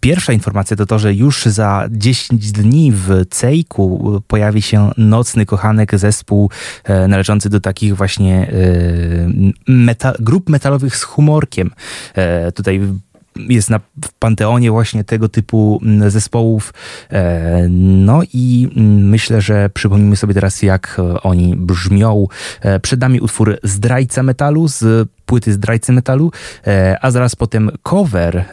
Pierwsza 0.00 0.32
informacja 0.32 0.76
to 0.76 0.86
to, 0.86 0.98
że 0.98 1.14
już 1.14 1.44
za 1.44 1.88
10 1.90 2.52
dni 2.52 2.92
w 2.92 3.08
Cejku 3.30 4.22
pojawi 4.26 4.62
się 4.62 4.90
Nocny 4.96 5.46
Kochanek, 5.46 5.98
zespół 5.98 6.50
należący 7.08 7.50
do 7.50 7.60
takich 7.60 7.96
właśnie 7.96 8.52
meta, 9.68 10.12
grup 10.20 10.48
metalowych 10.48 10.96
z 10.96 11.02
humorkiem. 11.02 11.70
E, 12.14 12.52
tutaj 12.52 12.80
jest 13.36 13.70
na, 13.70 13.78
w 13.78 14.12
panteonie 14.18 14.70
właśnie 14.70 15.04
tego 15.04 15.28
typu 15.28 15.80
zespołów. 16.08 16.74
E, 17.10 17.66
no 17.70 18.22
i 18.32 18.68
myślę, 19.00 19.40
że 19.40 19.70
przypomnimy 19.74 20.16
sobie 20.16 20.34
teraz, 20.34 20.62
jak 20.62 21.00
oni 21.22 21.56
brzmią. 21.56 22.26
E, 22.60 22.80
przed 22.80 23.00
nami 23.00 23.20
utwór 23.20 23.58
Zdrajca 23.62 24.22
Metalu 24.22 24.68
z 24.68 25.08
płyty 25.26 25.52
Zdrajcy 25.52 25.92
Metalu, 25.92 26.32
e, 26.66 26.96
a 27.02 27.10
zaraz 27.10 27.36
potem 27.36 27.70
cover 27.82 28.44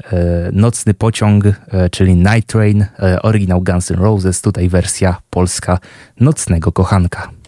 Nocny 0.53 0.93
Pociąg, 0.93 1.43
czyli 1.91 2.15
Night 2.15 2.45
Train, 2.45 2.85
oryginał 3.22 3.61
Guns 3.61 3.91
N' 3.91 3.99
Roses, 3.99 4.41
tutaj 4.41 4.69
wersja 4.69 5.18
polska 5.30 5.80
Nocnego 6.19 6.72
Kochanka. 6.72 7.40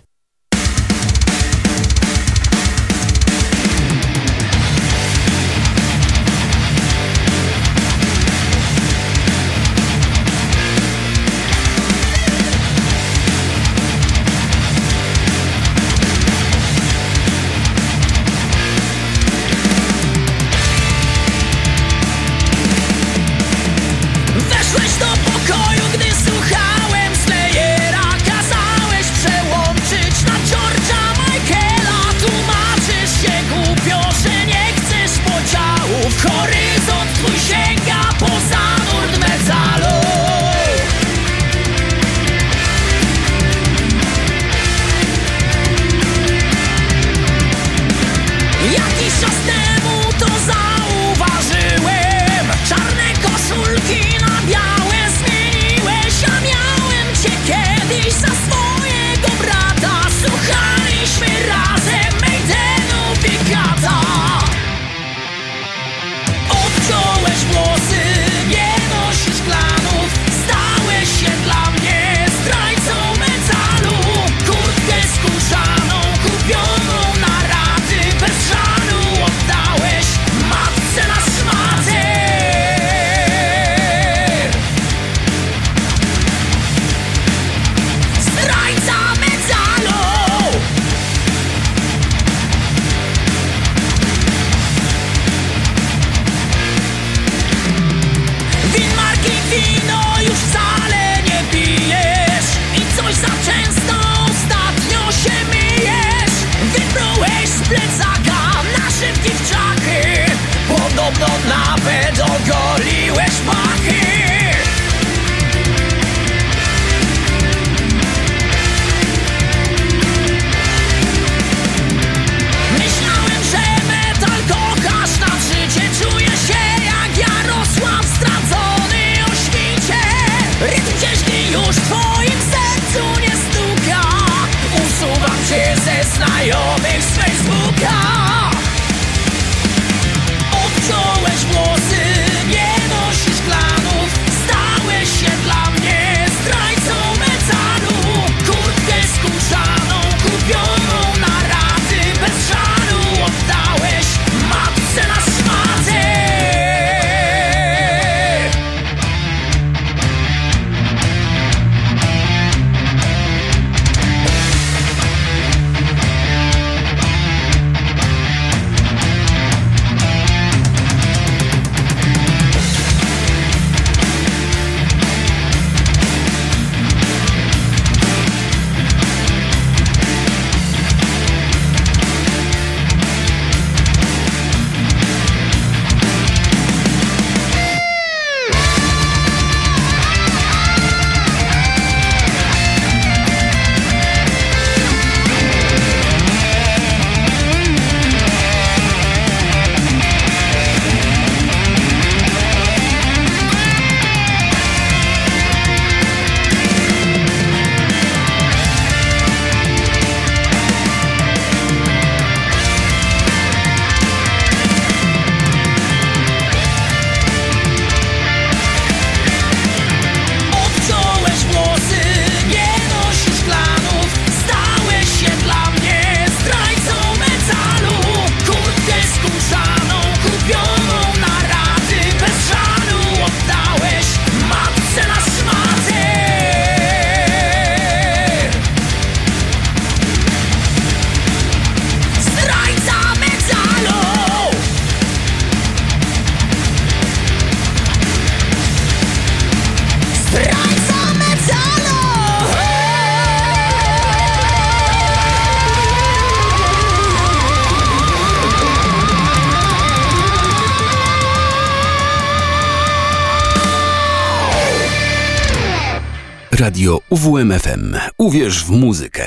Radio 266.93 267.01
UWMFM. 267.09 267.95
Uwierz 268.17 268.63
w 268.63 268.69
muzykę. 268.69 269.22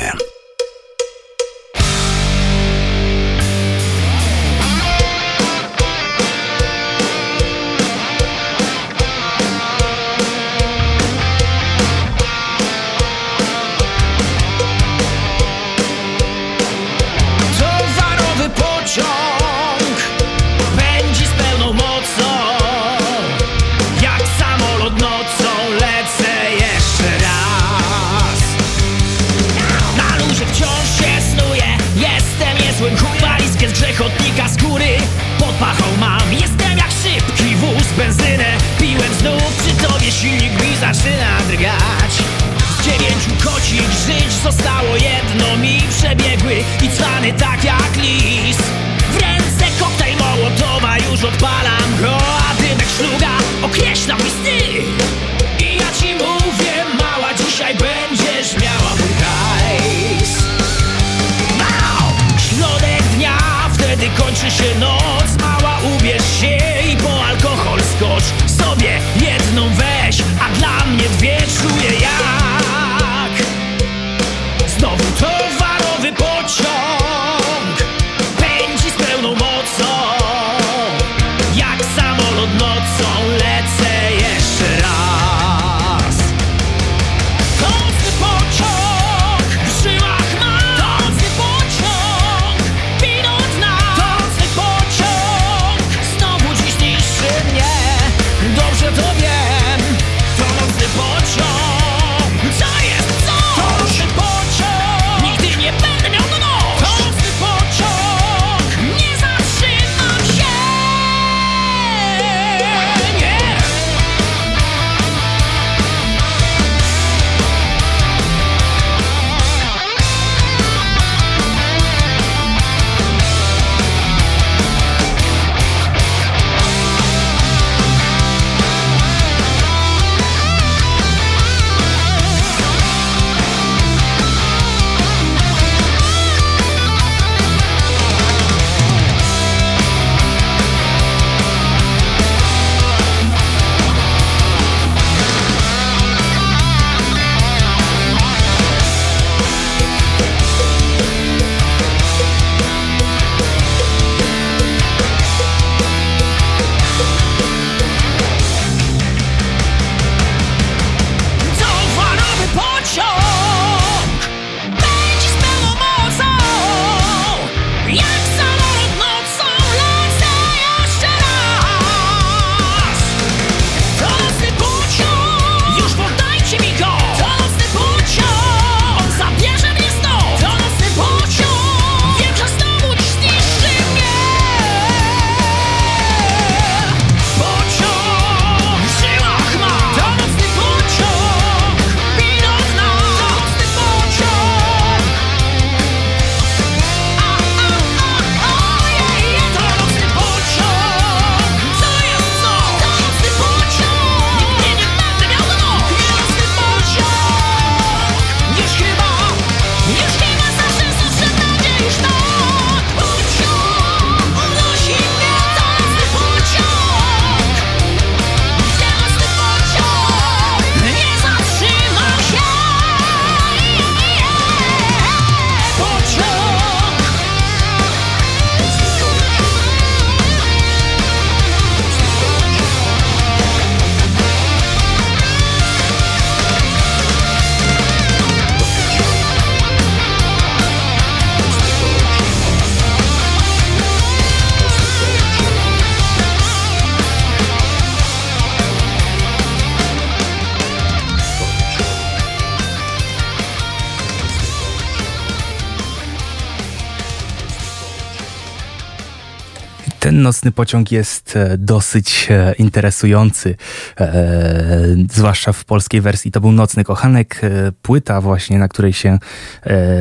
Nocny 260.26 260.52
pociąg 260.52 260.92
jest 260.92 261.36
e, 261.36 261.58
dosyć 261.58 262.28
e, 262.30 262.54
interesujący, 262.58 263.56
e, 264.00 264.96
zwłaszcza 265.12 265.52
w 265.52 265.64
polskiej 265.64 266.00
wersji. 266.00 266.30
To 266.30 266.40
był 266.40 266.52
Nocny 266.52 266.84
Kochanek, 266.84 267.40
płyta 267.82 268.20
właśnie, 268.20 268.58
na 268.58 268.68
której 268.68 268.92
się 268.92 269.18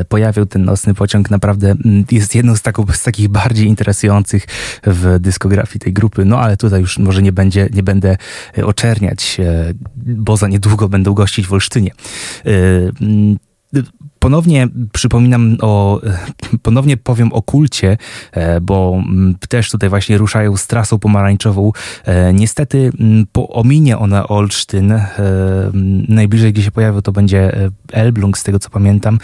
pojawił 0.08 0.46
ten 0.46 0.64
nocny 0.64 0.94
pociąg. 0.94 1.30
Naprawdę 1.30 1.70
mm, 1.70 2.04
jest 2.10 2.34
jedną 2.34 2.56
z, 2.56 2.62
taką, 2.62 2.86
z 2.92 3.02
takich 3.02 3.28
bardziej 3.28 3.66
interesujących 3.66 4.46
w 4.86 5.18
dyskografii 5.20 5.80
tej 5.80 5.92
grupy. 5.92 6.24
No 6.24 6.40
ale 6.40 6.56
tutaj 6.56 6.80
już 6.80 6.98
może 6.98 7.22
nie, 7.22 7.32
będzie, 7.32 7.68
nie 7.72 7.82
będę 7.82 8.16
oczerniać, 8.64 9.36
bo 9.96 10.36
za 10.36 10.48
niedługo 10.48 10.88
będą 10.88 11.14
gościć 11.14 11.46
w 11.46 11.52
Olsztynie. 11.52 11.90
Ponownie 14.18 14.68
przypominam 14.92 15.56
o, 15.60 16.00
ponownie 16.62 16.96
powiem 16.96 17.32
o 17.32 17.42
kulcie, 17.42 17.98
e, 18.32 18.60
bo 18.60 19.02
mm, 19.06 19.34
też 19.48 19.70
tutaj 19.70 19.88
właśnie 19.88 20.18
ruszają 20.18 20.56
z 20.56 20.66
trasą 20.66 20.98
pomarańczową. 20.98 21.72
E, 22.04 22.32
Niestety 22.32 22.90
mm, 23.00 23.26
po 23.32 23.48
ominie 23.48 23.98
ona 23.98 24.28
Olsztyn. 24.28 24.92
e, 24.92 25.12
Najbliżej, 26.08 26.52
gdzie 26.52 26.62
się 26.62 26.70
pojawią, 26.70 27.02
to 27.02 27.12
będzie 27.12 27.52
Elbląg, 27.92 28.38
z 28.38 28.42
tego 28.42 28.58
co 28.58 28.70
pamiętam. 28.70 29.18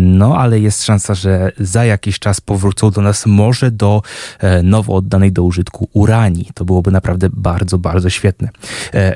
No, 0.00 0.36
ale 0.38 0.60
jest 0.60 0.84
szansa, 0.84 1.14
że 1.14 1.52
za 1.58 1.84
jakiś 1.84 2.18
czas 2.18 2.40
powrócą 2.40 2.90
do 2.90 3.02
nas, 3.02 3.26
może 3.26 3.70
do 3.70 4.02
nowo 4.62 4.94
oddanej 4.94 5.32
do 5.32 5.42
użytku 5.42 5.88
uranii. 5.92 6.48
To 6.54 6.64
byłoby 6.64 6.90
naprawdę 6.90 7.28
bardzo, 7.32 7.78
bardzo 7.78 8.10
świetne. 8.10 8.48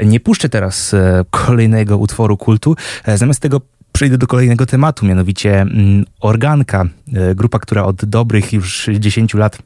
Nie 0.04 0.20
puszczę 0.20 0.48
teraz 0.48 0.94
kolejnego 1.30 1.98
utworu 1.98 2.36
kultu. 2.36 2.76
Zamiast 3.16 3.40
tego 3.40 3.60
przejdę 4.02 4.18
do 4.18 4.26
kolejnego 4.26 4.66
tematu, 4.66 5.06
mianowicie 5.06 5.60
mm, 5.60 6.04
Organka, 6.20 6.84
e, 7.14 7.34
grupa, 7.34 7.58
która 7.58 7.84
od 7.84 8.04
dobrych 8.04 8.52
już 8.52 8.90
10 8.98 9.34
lat 9.34 9.58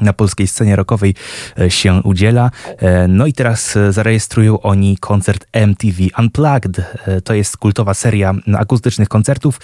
na 0.00 0.12
polskiej 0.12 0.46
scenie 0.46 0.76
rockowej 0.76 1.14
e, 1.58 1.70
się 1.70 2.00
udziela. 2.04 2.50
E, 2.78 3.08
No 3.08 3.26
i 3.26 3.32
teraz 3.32 3.78
zarejestrują 3.90 4.60
oni 4.60 4.98
koncert 4.98 5.46
MTV 5.52 5.98
Unplugged. 6.18 6.80
To 7.24 7.34
jest 7.34 7.56
kultowa 7.56 7.94
seria 7.94 8.34
akustycznych 8.58 9.08
koncertów. 9.08 9.60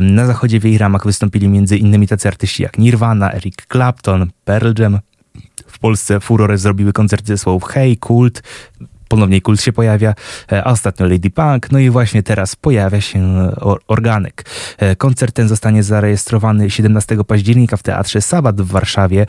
Na 0.00 0.26
zachodzie 0.26 0.60
w 0.60 0.64
jej 0.64 0.78
ramach 0.78 1.06
wystąpili 1.06 1.46
innymi 1.78 2.06
tacy 2.06 2.28
artyści 2.28 2.62
jak 2.62 2.78
Nirvana, 2.78 3.32
Eric 3.32 3.66
Clapton, 3.72 4.30
Pearl 4.44 4.72
Jam. 4.78 4.98
W 5.66 5.78
Polsce 5.78 6.20
furorę 6.20 6.58
zrobiły 6.58 6.92
koncerty 6.92 7.26
zespołów 7.26 7.64
Hey, 7.64 7.96
Kult, 7.96 8.42
ponownie 9.08 9.40
Kult 9.40 9.62
się 9.62 9.72
pojawia, 9.72 10.14
a 10.64 10.70
ostatnio 10.70 11.06
Lady 11.06 11.30
Punk, 11.30 11.72
no 11.72 11.78
i 11.78 11.90
właśnie 11.90 12.22
teraz 12.22 12.56
pojawia 12.56 13.00
się 13.00 13.50
Organek. 13.88 14.44
Koncert 14.98 15.34
ten 15.34 15.48
zostanie 15.48 15.82
zarejestrowany 15.82 16.70
17 16.70 17.16
października 17.26 17.76
w 17.76 17.82
Teatrze 17.82 18.22
Sabat 18.22 18.60
w 18.60 18.66
Warszawie. 18.66 19.26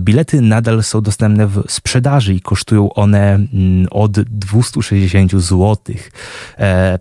Bilety 0.00 0.40
nadal 0.40 0.82
są 0.82 1.00
dostępne 1.00 1.46
w 1.46 1.64
sprzedaży 1.68 2.34
i 2.34 2.40
kosztują 2.40 2.94
one 2.94 3.34
mm, 3.34 3.86
od 3.90 4.20
260 4.20 5.32
zł. 5.32 5.76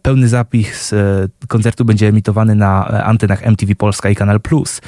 Pełny 0.02 0.28
zapis 0.28 0.92
koncertu 1.48 1.86
będzie 1.86 2.08
emitowany 2.08 2.56
na 2.56 2.88
antenach 2.88 3.48
MTV 3.48 3.76
Polska 3.76 4.10
i 4.10 4.16
Kanal 4.16 4.42
Plus. 4.42 4.82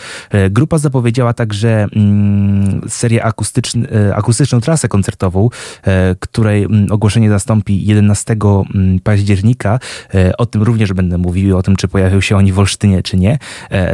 Grupa 0.50 0.78
zapowiedziała 0.78 1.34
także 1.34 1.88
mm, 1.96 2.82
serię 2.88 3.24
akustyczn, 3.24 3.86
akustyczną 4.16 4.62
trasę 4.62 4.88
koncertową, 4.88 5.50
której 6.20 6.64
mm, 6.64 6.92
ogłoszenie 7.24 7.30
zastąpi 7.30 7.86
11 7.86 8.36
października. 9.04 9.80
O 10.38 10.46
tym 10.46 10.64
również 10.64 10.94
będę 10.94 11.18
mówił, 11.18 11.58
o 11.58 11.64
tym, 11.64 11.76
czy 11.76 11.88
pojawią 11.88 12.22
się 12.22 12.38
oni 12.38 12.52
w 12.52 12.60
Olsztynie, 12.60 13.04
czy 13.04 13.18
nie. 13.18 13.40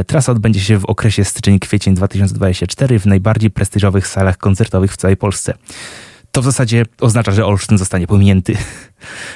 Trasa 0.06 0.32
odbędzie 0.32 0.60
się 0.60 0.78
w 0.78 0.84
okresie 0.84 1.24
styczeń-kwiecień 1.24 1.94
2024 1.94 2.98
w 2.98 3.06
najbardziej 3.06 3.50
prestiżowych 3.50 4.06
salach 4.06 4.38
koncertowych 4.38 4.92
w 4.92 4.96
całej 4.96 5.16
Polsce. 5.16 5.54
To 6.32 6.42
w 6.42 6.44
zasadzie 6.44 6.84
oznacza, 7.00 7.32
że 7.32 7.46
Olsztyn 7.46 7.78
zostanie 7.78 8.06
pominięty. 8.06 8.56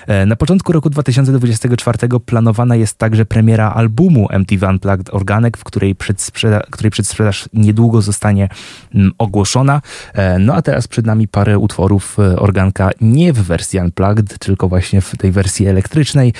E, 0.06 0.26
na 0.26 0.36
początku 0.36 0.72
roku 0.72 0.90
2024 0.90 1.98
planowana 2.26 2.76
jest 2.76 2.98
także 2.98 3.24
premiera 3.24 3.70
albumu 3.70 4.28
MTV 4.30 4.68
Unplugged 4.68 5.14
Organek, 5.14 5.56
w 5.58 5.64
której, 5.64 5.94
przedsprzeda 5.94 6.60
której 6.70 6.90
przedsprzedaż 6.90 7.48
niedługo 7.52 8.02
zostanie 8.02 8.48
mm, 8.94 9.12
ogłoszona. 9.18 9.82
E, 10.14 10.38
no 10.38 10.54
a 10.54 10.62
teraz 10.62 10.88
przed 10.88 11.06
nami 11.06 11.28
parę 11.28 11.58
utworów 11.58 12.16
e, 12.18 12.38
Organka 12.38 12.90
nie 13.00 13.32
w 13.32 13.42
wersji 13.42 13.80
Unplugged, 13.80 14.38
tylko 14.38 14.68
właśnie 14.68 15.00
w 15.00 15.16
tej 15.16 15.32
wersji 15.32 15.66
elektrycznej. 15.66 16.32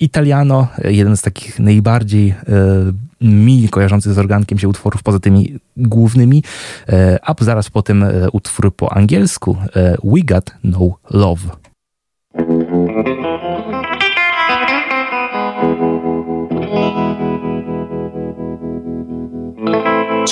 Italiano, 0.00 0.68
jeden 0.84 1.16
z 1.16 1.22
takich 1.22 1.58
najbardziej 1.58 2.34
mi 3.20 3.68
kojarzących 3.68 4.12
z 4.12 4.18
organkiem 4.18 4.58
się 4.58 4.68
utworów 4.68 5.02
poza 5.02 5.20
tymi 5.20 5.58
głównymi, 5.76 6.42
a 7.22 7.34
zaraz 7.40 7.70
potem 7.70 8.04
utwór 8.32 8.76
po 8.76 8.92
angielsku 8.92 9.56
We 10.04 10.20
Got 10.24 10.54
No 10.64 10.98
Love. 11.10 11.65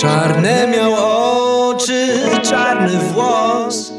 Czarne 0.01 0.67
miał 0.67 0.95
oczy, 1.71 2.19
czarny 2.43 2.99
włos 2.99 3.93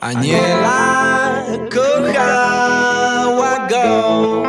Aniela 0.00 1.32
kochała 1.70 3.58
go. 3.68 4.42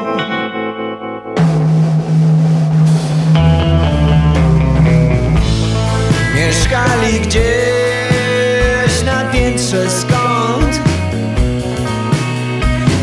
Mieszkali 6.35 7.19
gdzieś 7.19 9.03
na 9.05 9.25
piętrze 9.31 9.89
skąd? 9.89 10.79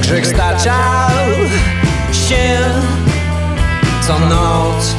Grzech 0.02 0.26
staczał 0.26 1.26
się 2.12 2.58
co 4.06 4.18
noc 4.18 4.97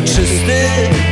Nieczysty 0.00 1.09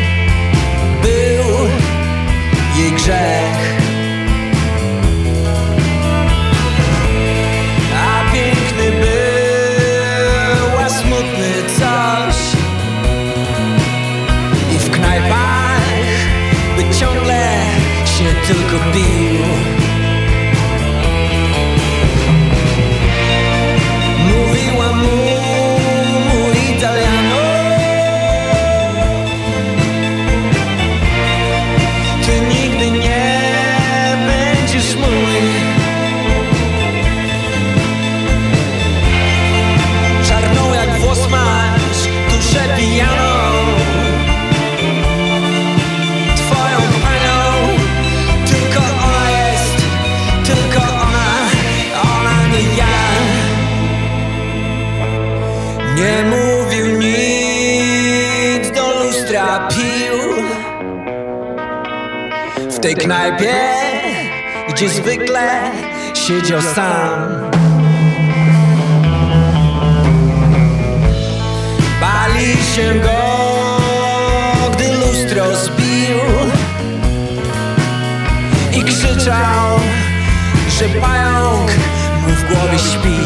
W 62.79 62.81
tej 62.81 62.95
knajpie, 62.95 63.55
gdzie 64.69 64.89
zwykle 64.89 65.71
siedział 66.15 66.63
sam. 66.63 67.51
Bali 72.01 72.57
się 72.75 72.95
go, 72.95 73.47
gdy 74.73 74.85
lustro 74.93 75.57
zbił 75.57 76.19
I 78.73 78.85
krzyczał, 78.85 79.81
że 80.69 80.85
pająk 81.01 81.71
mu 82.23 82.35
w 82.35 82.45
głowie 82.45 82.79
śpi. 82.79 83.19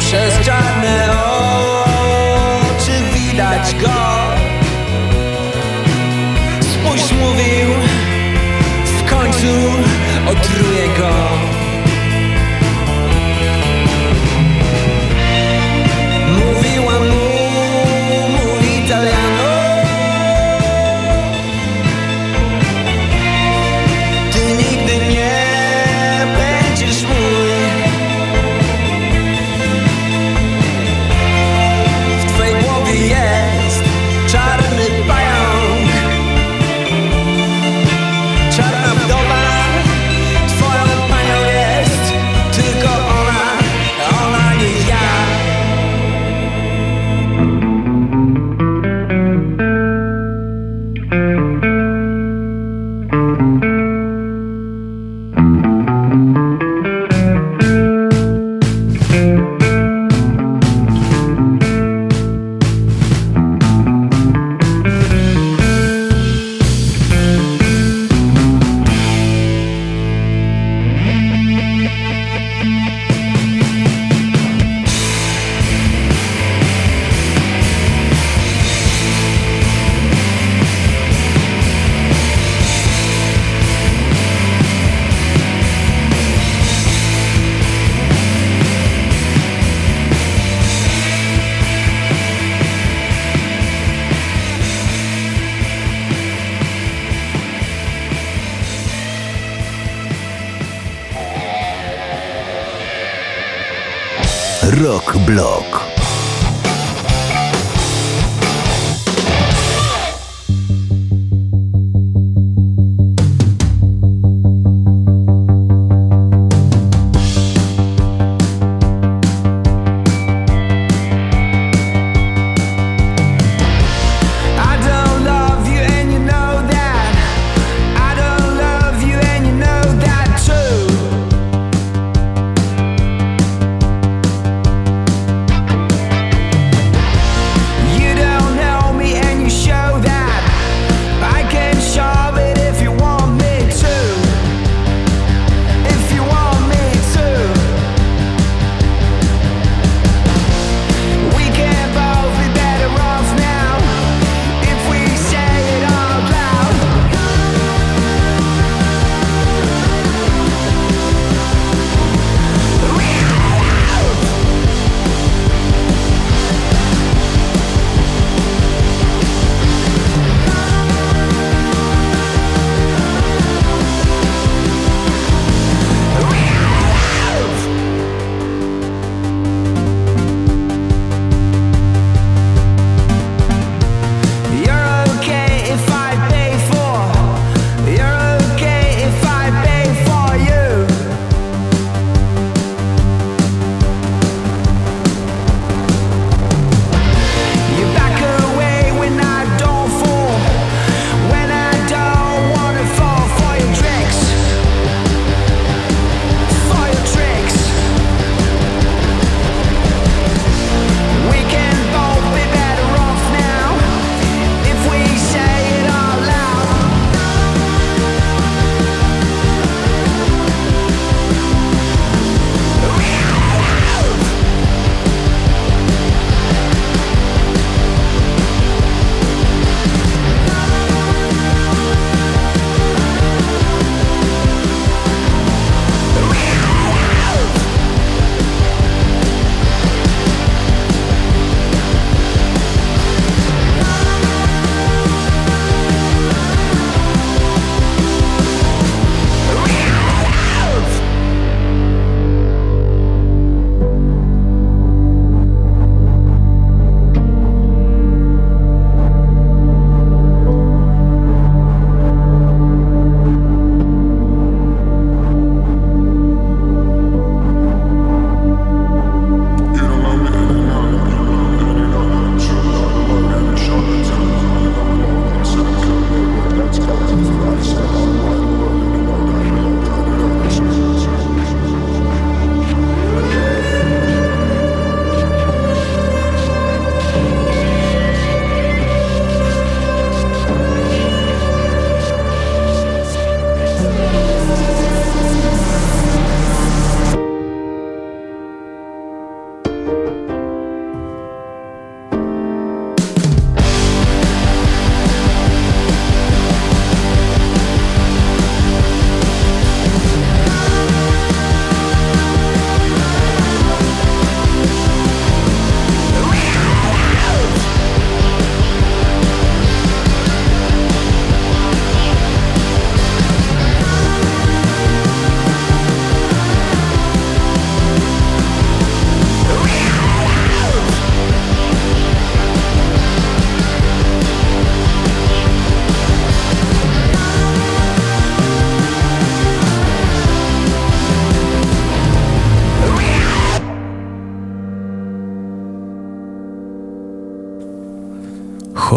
Przez 0.00 0.46
czarne 0.46 0.75
otruje 10.40 10.86
go 10.98 11.45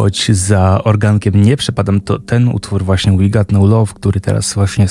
choć 0.10 0.32
za 0.32 0.84
organkiem 0.84 1.42
nie 1.42 1.58
przepadam, 1.58 2.02
to 2.02 2.20
ten 2.20 2.48
utwór 2.48 2.84
właśnie 2.84 3.18
We 3.18 3.30
Got 3.30 3.52
No 3.52 3.66
Love, 3.66 3.94
który 3.94 4.22
teraz 4.22 4.54
właśnie 4.54 4.88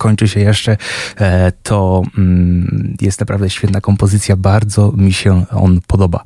kończy 0.00 0.28
się 0.28 0.40
jeszcze, 0.40 0.76
e, 1.16 1.52
to 1.62 2.02
mm, 2.18 2.96
jest 3.00 3.20
naprawdę 3.20 3.50
świetna 3.50 3.80
kompozycja, 3.80 4.36
bardzo 4.36 4.92
mi 4.96 5.12
się 5.12 5.44
on 5.50 5.80
podoba. 5.86 6.24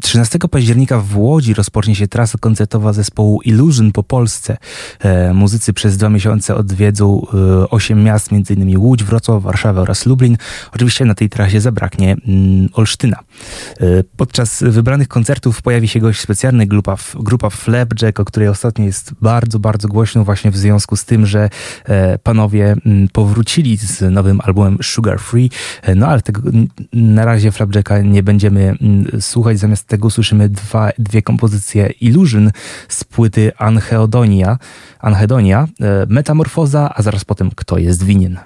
13 0.00 0.38
e, 0.44 0.48
października 0.48 1.00
w 1.00 1.16
Łodzi 1.18 1.54
rozpocznie 1.54 1.94
się 1.94 2.08
trasa 2.08 2.38
koncertowa 2.38 2.92
zespołu 2.92 3.40
Illusion 3.42 3.92
po 3.92 4.02
Polsce. 4.02 4.56
E, 5.00 5.34
muzycy 5.34 5.72
przez 5.72 5.96
dwa 5.96 6.08
miesiące 6.08 6.54
odwiedzą 6.54 7.26
osiem 7.70 8.04
miast, 8.04 8.32
m.in. 8.32 8.78
Łódź, 8.78 9.04
Wrocław, 9.04 9.42
Warszawę 9.42 9.80
oraz 9.80 10.06
Lublin. 10.06 10.36
Oczywiście 10.74 11.04
na 11.04 11.14
tej 11.14 11.28
trasie 11.28 11.60
zabraknie 11.60 12.16
mm, 12.28 12.68
Olsztyna. 12.72 13.16
Podczas 14.16 14.62
wybranych 14.62 15.08
koncertów 15.08 15.62
pojawi 15.62 15.88
się 15.88 16.00
gość 16.00 16.20
specjalny, 16.20 16.66
grupa, 16.66 16.96
grupa 17.14 17.50
Flapjack, 17.50 18.20
o 18.20 18.24
której 18.24 18.48
ostatnio 18.48 18.84
jest 18.84 19.14
bardzo, 19.20 19.58
bardzo 19.58 19.88
głośno 19.88 20.24
właśnie 20.24 20.50
w 20.50 20.56
związku 20.56 20.96
z 20.96 21.04
tym, 21.04 21.26
że 21.26 21.50
panowie 22.18 22.76
mm, 22.86 23.08
powrócili 23.08 23.76
z 23.76 24.00
nowym 24.00 24.40
albumem 24.44 24.78
Sugar 24.82 25.18
Free, 25.18 25.50
e, 25.82 25.94
no 25.94 26.06
ale 26.06 26.22
tego 26.22 26.42
na 26.92 27.24
razie 27.24 27.52
Flapjacka 27.52 27.98
nie 27.98 28.22
będziemy 28.22 28.60
mm, 28.62 29.20
słuchać, 29.20 29.58
zamiast 29.58 29.86
tego 29.86 30.10
słyszymy 30.10 30.48
dwa, 30.48 30.90
dwie 30.98 31.22
kompozycje 31.22 31.86
Illusion 32.00 32.50
z 32.88 33.04
płyty 33.04 33.52
Anhedonia, 33.58 34.58
Anhedonia, 34.98 35.68
e, 35.80 36.06
Metamorfoza, 36.08 36.94
a 36.94 37.02
zaraz 37.02 37.24
potem 37.24 37.50
Kto 37.56 37.78
jest 37.78 38.04
winien. 38.04 38.38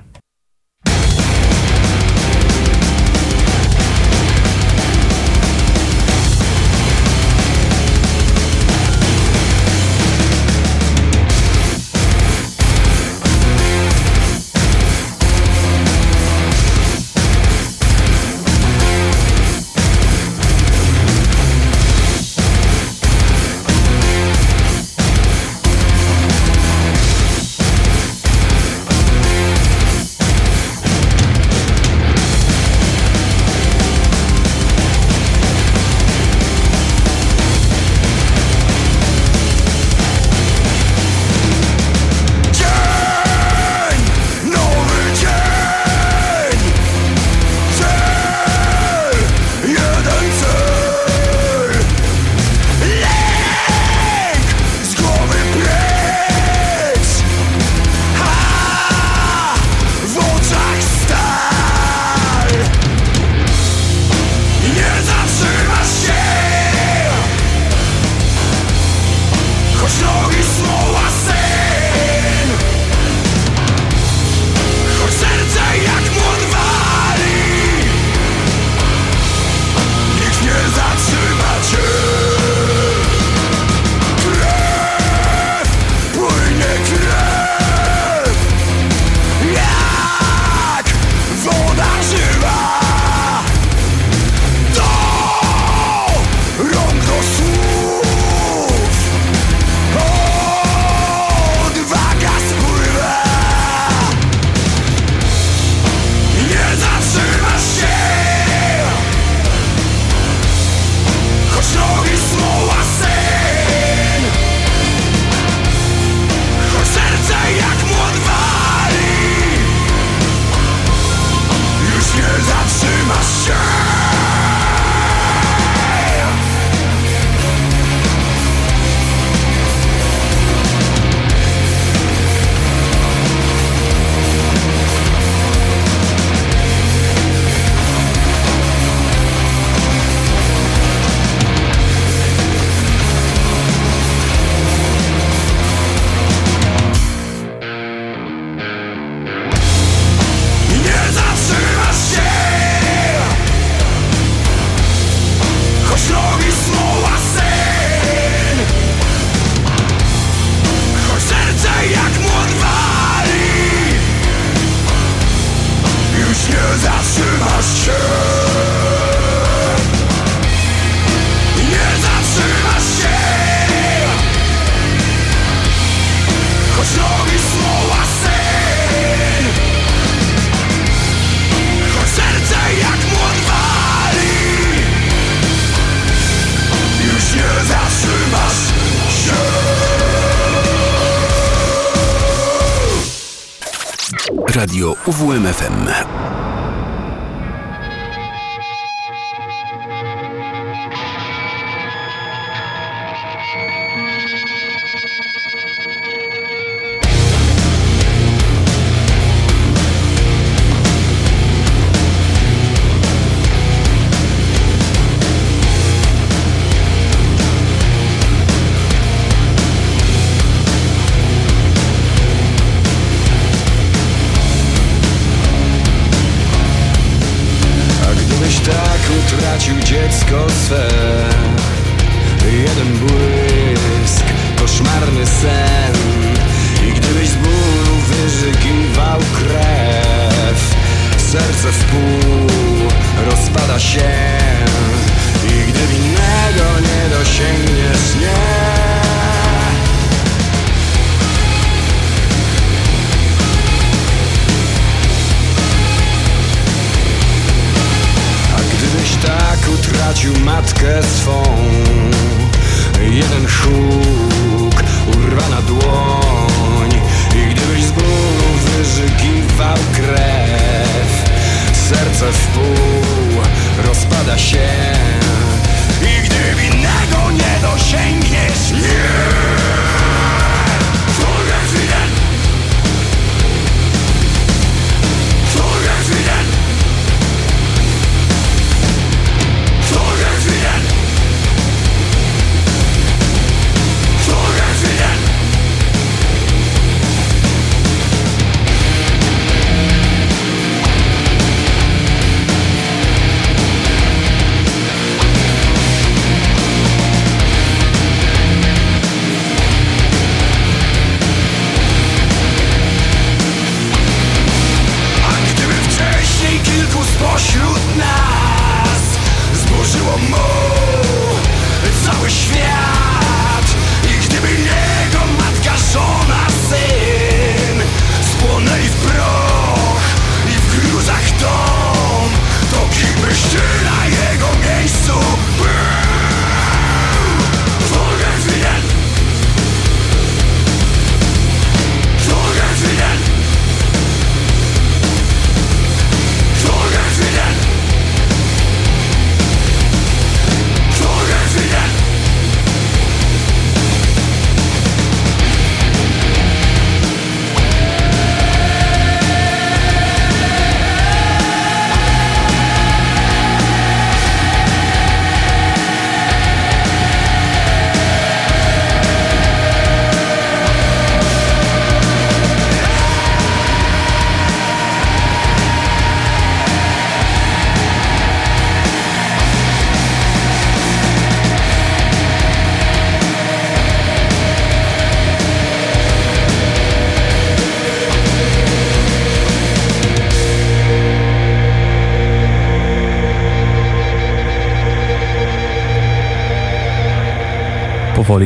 Radio 195.06 195.53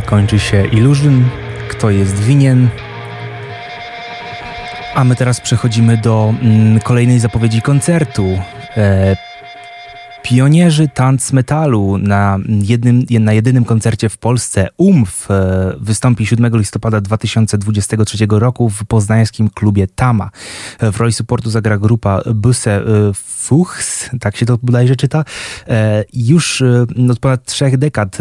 kończy 0.03 0.39
się 0.39 0.67
Illusion, 0.67 1.25
kto 1.69 1.91
jest 1.91 2.23
winien. 2.23 2.69
A 4.95 5.05
my 5.05 5.17
teraz 5.17 5.41
przechodzimy 5.41 5.97
do 5.97 6.35
mm, 6.43 6.81
kolejnej 6.81 7.19
zapowiedzi 7.19 7.63
koncertu. 7.63 8.39
E, 8.77 9.17
Pionierzy 10.29 10.89
tanc 10.89 11.33
metalu 11.33 11.99
na, 11.99 12.39
jednym, 12.49 13.05
na 13.21 13.33
jedynym 13.33 13.65
koncercie 13.65 14.09
w 14.09 14.19
Polsce 14.19 14.69
UMF 14.77 15.31
e, 15.31 15.75
wystąpi 15.81 16.27
7 16.27 16.57
listopada 16.57 17.01
2023 17.01 18.27
roku 18.31 18.71
w 18.71 18.85
poznańskim 18.85 19.51
klubie 19.51 19.87
Tama. 19.87 20.31
W 20.81 20.97
roli 20.97 21.13
supportu 21.13 21.51
zagra 21.51 21.79
grupa 21.79 22.21
Busse 22.35 22.77
e, 22.77 22.83
Fuchs, 23.15 24.11
tak 24.21 24.37
się 24.37 24.47
to 24.47 24.59
bodajże 24.63 24.97
czyta. 24.97 25.25
E, 25.69 26.05
już 26.13 26.63
od 27.11 27.19
ponad 27.19 27.45
trzech 27.45 27.79
dekad 27.79 28.19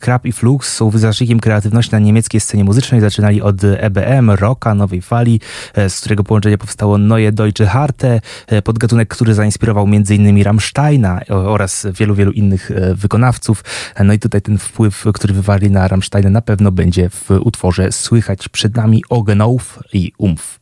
Krab 0.00 0.26
i 0.26 0.32
Flux 0.32 0.72
są 0.72 0.90
wyznacznikiem 0.90 1.40
kreatywności 1.40 1.92
na 1.92 1.98
niemieckiej 1.98 2.40
scenie 2.40 2.64
muzycznej. 2.64 3.00
Zaczynali 3.00 3.42
od 3.42 3.64
EBM, 3.64 4.30
rocka, 4.30 4.74
nowej 4.74 5.02
fali, 5.02 5.40
z 5.88 6.00
którego 6.00 6.24
połączenia 6.24 6.58
powstało 6.58 6.98
Neue 6.98 7.32
Deutsche 7.32 7.66
Harte, 7.66 8.20
podgatunek, 8.64 9.08
który 9.08 9.34
zainspirował 9.34 9.84
m.in. 9.84 10.42
Rammsteina 10.42 11.20
oraz 11.50 11.86
wielu, 11.92 12.14
wielu 12.14 12.32
innych 12.32 12.70
e, 12.70 12.94
wykonawców. 12.94 13.64
No 14.04 14.12
i 14.12 14.18
tutaj 14.18 14.42
ten 14.42 14.58
wpływ, 14.58 15.04
który 15.14 15.34
wywarli 15.34 15.70
na 15.70 15.88
Rammstein 15.88 16.32
na 16.32 16.42
pewno 16.42 16.72
będzie 16.72 17.10
w 17.10 17.30
utworze 17.30 17.92
słychać 17.92 18.48
przed 18.48 18.76
nami 18.76 19.02
Ogenow 19.08 19.78
i 19.92 20.12
Umf. 20.18 20.59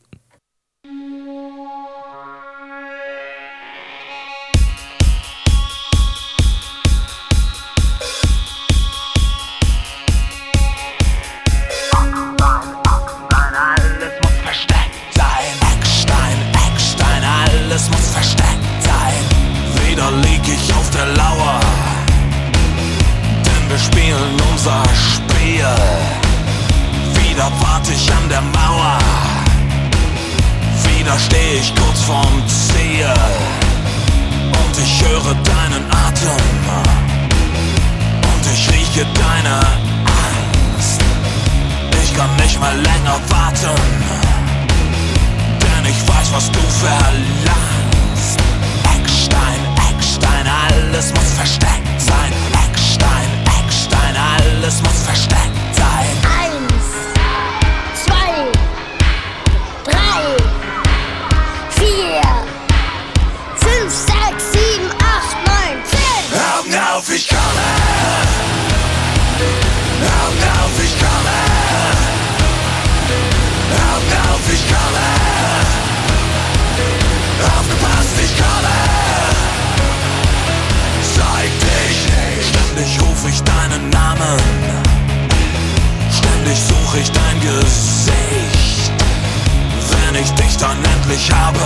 dann 90.61 90.77
endlich 90.83 91.31
habe. 91.31 91.59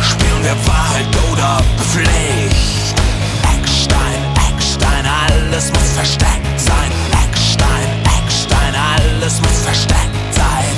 Spielen 0.00 0.44
wir 0.44 0.56
Wahrheit 0.66 1.06
oder 1.32 1.60
Pflicht? 1.78 2.94
Eckstein, 3.54 4.20
Eckstein, 4.50 5.04
alles 5.04 5.72
muss 5.72 5.92
versteckt 5.94 6.60
sein. 6.60 6.90
Eckstein, 7.24 7.88
Eckstein, 8.22 8.74
alles 8.74 9.40
muss 9.40 9.62
versteckt 9.64 10.34
sein. 10.34 10.77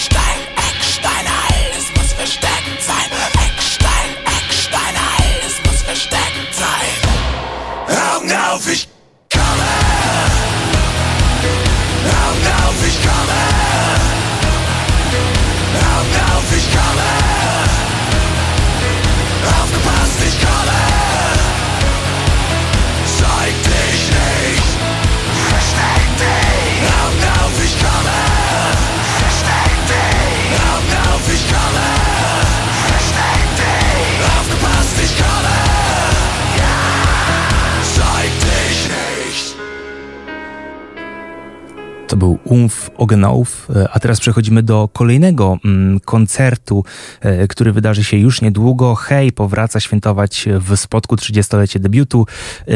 Ogenauf. 42.97 43.67
E, 43.75 43.89
a 43.91 43.99
teraz 43.99 44.19
przechodzimy 44.19 44.63
do 44.63 44.89
kolejnego 44.93 45.57
mm, 45.65 45.99
koncertu, 45.99 46.85
e, 47.21 47.47
który 47.47 47.71
wydarzy 47.71 48.03
się 48.03 48.17
już 48.17 48.41
niedługo. 48.41 48.95
Hej 48.95 49.31
powraca 49.31 49.79
świętować 49.79 50.45
w 50.59 50.77
spotku 50.77 51.15
30-lecie 51.15 51.79
debiutu. 51.79 52.25
E, 52.67 52.73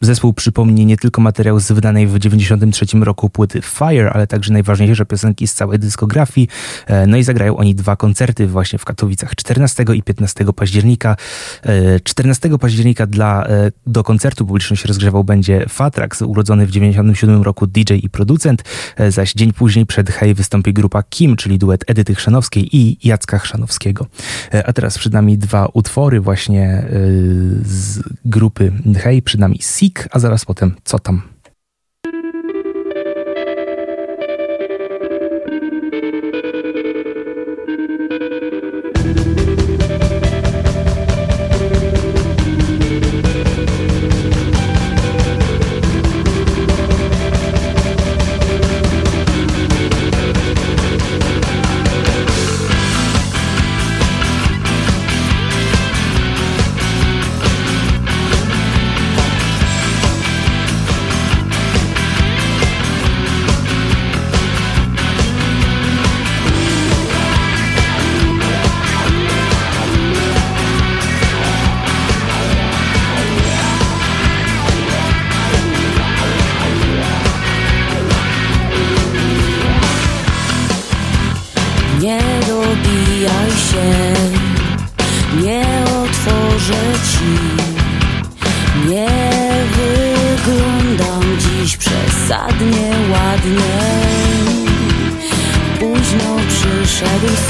zespół 0.00 0.32
przypomni 0.32 0.86
nie 0.86 0.96
tylko 0.96 1.20
materiał 1.20 1.60
z 1.60 1.72
wydanej 1.72 2.06
w 2.06 2.18
93 2.18 2.86
roku 3.00 3.30
płyty 3.30 3.60
Fire, 3.62 4.10
ale 4.12 4.26
także 4.26 4.52
najważniejsze 4.52 5.06
piosenki 5.06 5.46
z 5.46 5.54
całej 5.54 5.78
dyskografii. 5.78 6.48
No 7.06 7.16
i 7.16 7.22
zagrają 7.22 7.56
oni 7.56 7.74
dwa 7.74 7.96
koncerty 7.96 8.46
właśnie 8.46 8.78
w 8.78 8.84
Katowicach 8.84 9.36
14 9.36 9.84
i 9.94 10.02
15 10.02 10.44
października. 10.56 11.16
14 12.04 12.58
października 12.58 13.06
dla, 13.06 13.46
do 13.86 14.04
koncertu 14.04 14.46
publiczność 14.46 14.84
rozgrzewał 14.84 15.24
będzie 15.24 15.66
Fatrax, 15.68 16.22
urodzony 16.22 16.66
w 16.66 16.70
97 16.70 17.42
roku 17.42 17.66
DJ 17.66 17.97
i 18.04 18.10
producent. 18.10 18.64
E, 18.96 19.12
zaś 19.12 19.32
dzień 19.32 19.52
później 19.52 19.86
przed 19.86 20.10
Hej 20.10 20.34
wystąpi 20.34 20.72
grupa 20.72 21.02
Kim, 21.02 21.36
czyli 21.36 21.58
duet 21.58 21.84
Edyty 21.86 22.14
Chrzanowskiej 22.14 22.76
i 22.76 23.08
Jacka 23.08 23.38
Chrzanowskiego. 23.38 24.06
E, 24.54 24.66
a 24.66 24.72
teraz 24.72 24.98
przed 24.98 25.12
nami 25.12 25.38
dwa 25.38 25.68
utwory 25.72 26.20
właśnie 26.20 26.64
e, 26.64 26.86
z 27.64 28.02
grupy 28.24 28.72
Hej, 28.98 29.22
przed 29.22 29.40
nami 29.40 29.58
Sik, 29.62 30.08
a 30.10 30.18
zaraz 30.18 30.44
potem 30.44 30.74
Co 30.84 30.98
tam? 30.98 31.22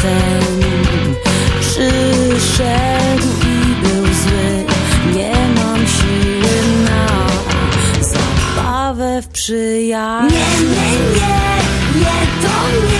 sen. 0.02 1.14
Przyszedł 1.60 3.28
i 3.46 3.86
był 3.86 4.04
zły. 4.04 4.64
Nie 5.14 5.32
mam 5.54 5.86
siły 5.86 6.56
na 6.84 7.26
zabawę 8.00 9.22
w 9.22 9.28
przyjaźń 9.28 10.34
Nie, 10.34 10.68
nie, 10.68 10.90
nie, 11.14 12.00
nie, 12.00 12.18
to 12.42 12.92
nie. 12.92 12.97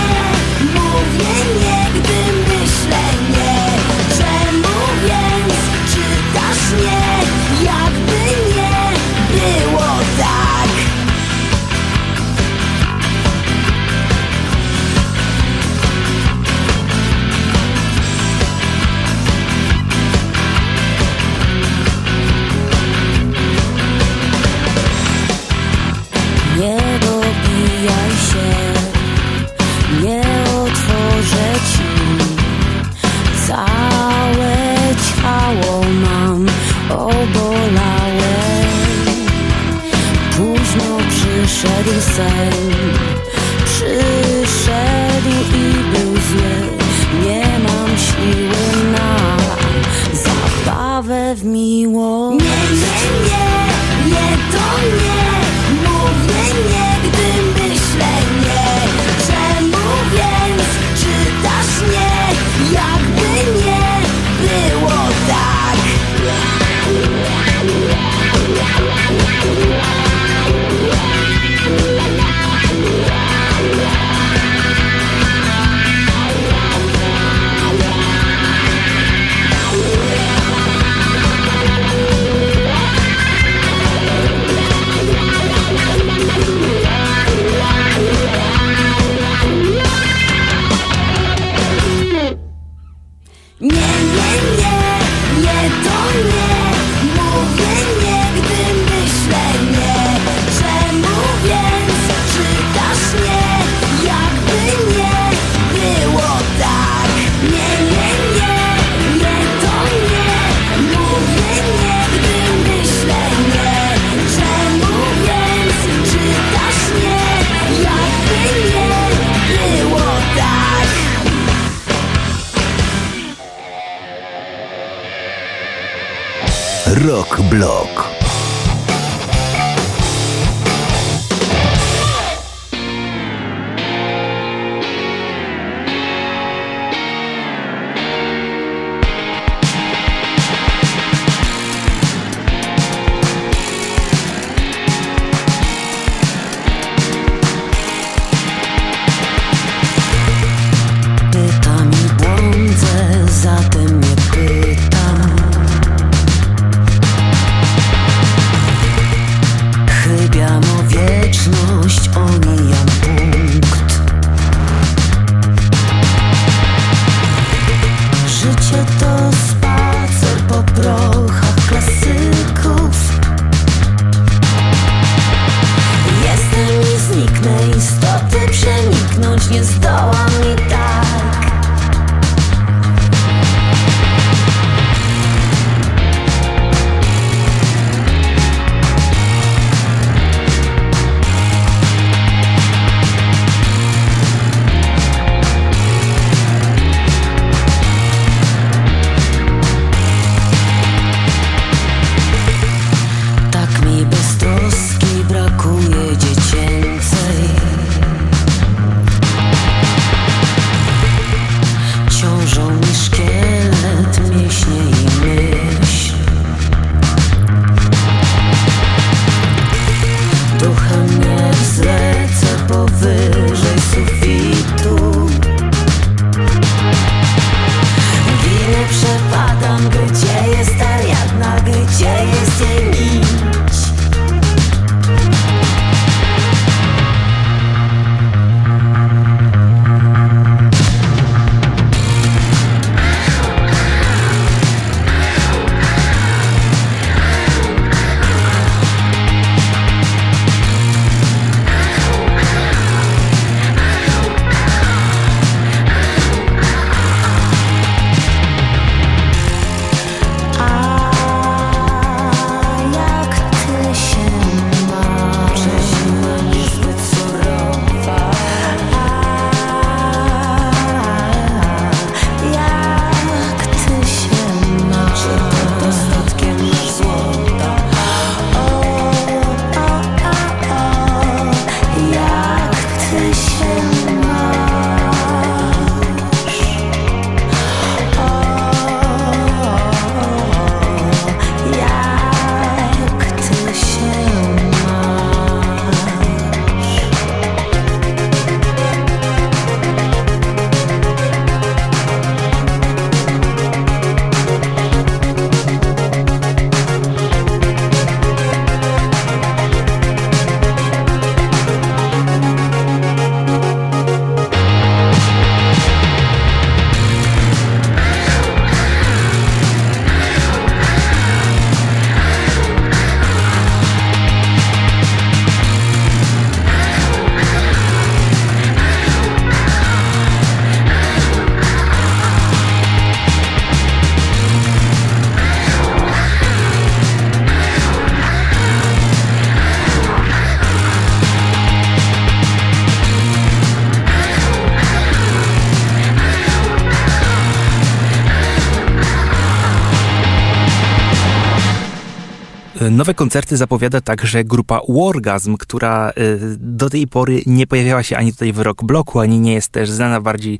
Nowe 352.99 353.13
koncerty 353.13 353.57
zapowiada 353.57 354.01
także 354.01 354.43
grupa 354.43 354.81
Wargasm, 354.89 355.57
która 355.57 356.11
do 356.57 356.89
tej 356.89 357.07
pory 357.07 357.41
nie 357.45 357.67
pojawiała 357.67 358.03
się 358.03 358.17
ani 358.17 358.31
tutaj 358.33 358.53
w 358.53 358.59
rock 358.59 358.83
bloku, 358.83 359.19
ani 359.19 359.39
nie 359.39 359.53
jest 359.53 359.71
też 359.71 359.89
znana 359.89 360.21
bardziej 360.21 360.59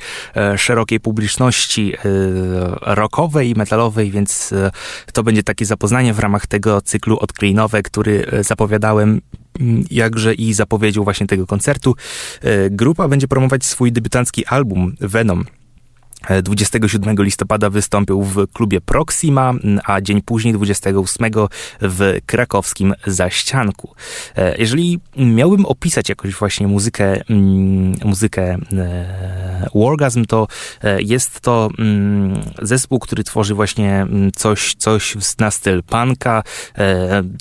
szerokiej 0.57 0.99
publiczności 0.99 1.93
rockowej 2.81 3.49
i 3.49 3.55
metalowej, 3.55 4.11
więc 4.11 4.53
to 5.13 5.23
będzie 5.23 5.43
takie 5.43 5.65
zapoznanie 5.65 6.13
w 6.13 6.19
ramach 6.19 6.47
tego 6.47 6.81
cyklu 6.81 7.17
Odkryj 7.19 7.53
Nowe, 7.53 7.83
który 7.83 8.25
zapowiadałem 8.41 9.21
jakże 9.91 10.33
i 10.33 10.53
zapowiedział 10.53 11.03
właśnie 11.03 11.27
tego 11.27 11.47
koncertu. 11.47 11.95
Grupa 12.71 13.07
będzie 13.07 13.27
promować 13.27 13.65
swój 13.65 13.91
debiutancki 13.91 14.45
album 14.45 14.95
Venom 14.99 15.45
27 16.43 17.15
listopada 17.19 17.69
wystąpił 17.69 18.23
w 18.23 18.47
klubie 18.53 18.81
Proxima, 18.81 19.53
a 19.83 20.01
dzień 20.01 20.21
później, 20.21 20.53
28 20.53 21.31
w 21.81 22.17
krakowskim 22.25 22.93
Zaścianku. 23.07 23.93
E, 24.35 24.57
jeżeli 24.57 24.99
miałbym 25.17 25.65
opisać 25.65 26.09
jakoś 26.09 26.35
właśnie 26.35 26.67
muzykę, 26.67 27.21
mm, 27.29 27.95
muzykę 28.05 28.57
e, 28.77 29.69
Wargasm, 29.75 30.25
to 30.25 30.47
e, 30.83 31.01
jest 31.01 31.39
to 31.39 31.69
mm, 31.79 32.41
zespół, 32.61 32.99
który 32.99 33.23
tworzy 33.23 33.55
właśnie 33.55 34.01
mm, 34.01 34.31
coś, 34.31 34.75
coś 34.75 35.17
na 35.39 35.51
styl 35.51 35.83
punka, 35.83 36.43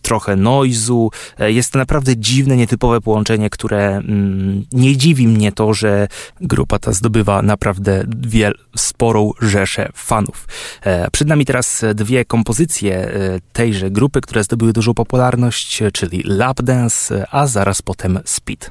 trochę 0.02 0.36
noizu. 0.36 1.10
Jest 1.39 1.73
to 1.73 1.78
naprawdę 1.78 2.16
dziwne, 2.16 2.56
nietypowe 2.56 3.01
połączenie, 3.01 3.51
które 3.51 4.02
nie 4.73 4.97
dziwi 4.97 5.28
mnie 5.28 5.52
to, 5.52 5.74
że 5.74 6.09
grupa 6.40 6.78
ta 6.78 6.93
zdobywa 6.93 7.43
naprawdę 7.43 8.05
wiele 8.19 8.55
sporą 8.79 9.33
rzeszę 9.41 9.89
fanów. 9.95 10.47
E, 10.83 11.11
przed 11.11 11.29
nami 11.29 11.45
teraz 11.45 11.85
dwie 11.95 12.25
kompozycje 12.25 12.97
e, 12.97 13.11
tejże 13.53 13.91
grupy, 13.91 14.21
które 14.21 14.45
zdobyły 14.45 14.73
dużą 14.73 14.95
popularność, 14.95 15.83
czyli 15.93 16.23
Lap 16.25 16.63
Dance, 16.63 17.27
a 17.31 17.47
zaraz 17.47 17.83
potem 17.83 18.21
Speed. 18.25 18.71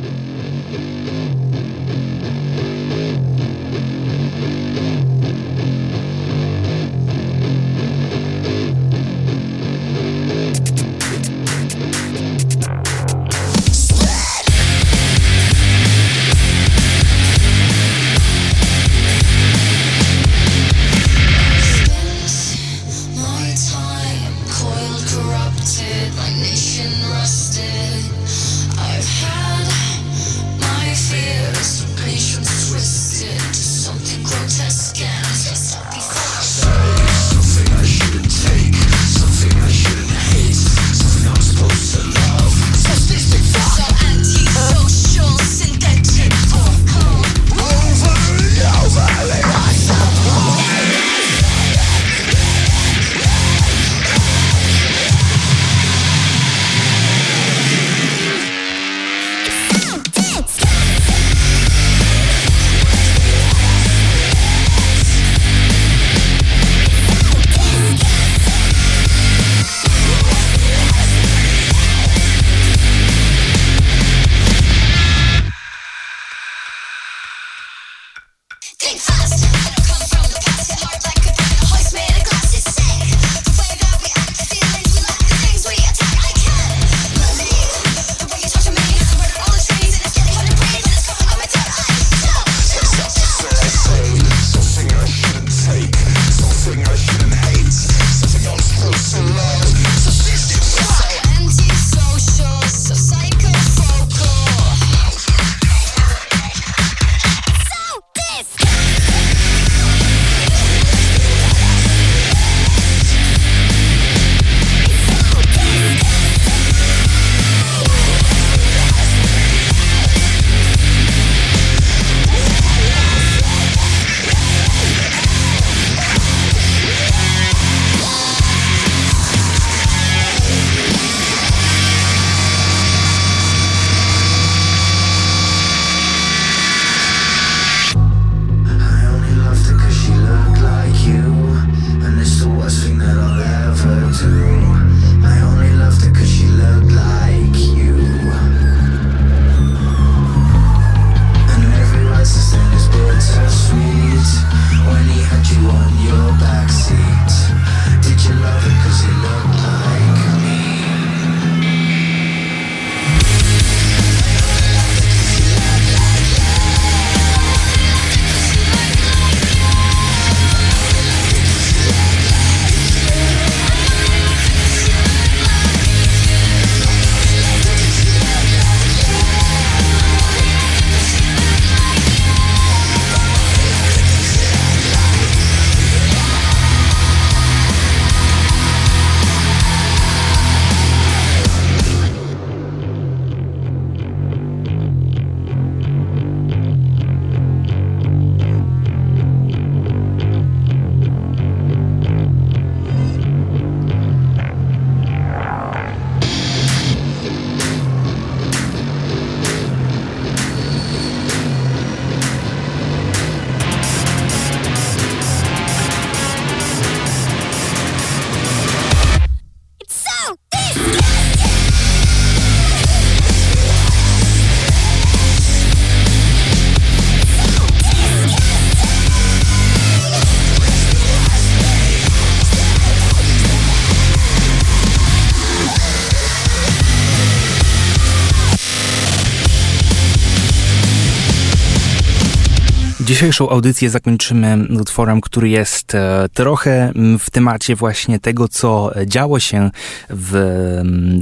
Dzisiejszą 243.21 243.49
audycję 243.49 243.89
zakończymy 243.89 244.57
utworem, 244.79 245.21
który 245.21 245.49
jest 245.49 245.95
e, 245.95 246.29
trochę 246.33 246.91
w 247.19 247.29
temacie 247.29 247.75
właśnie 247.75 248.19
tego, 248.19 248.47
co 248.47 248.91
działo 249.05 249.39
się 249.39 249.71
w, 250.09 250.31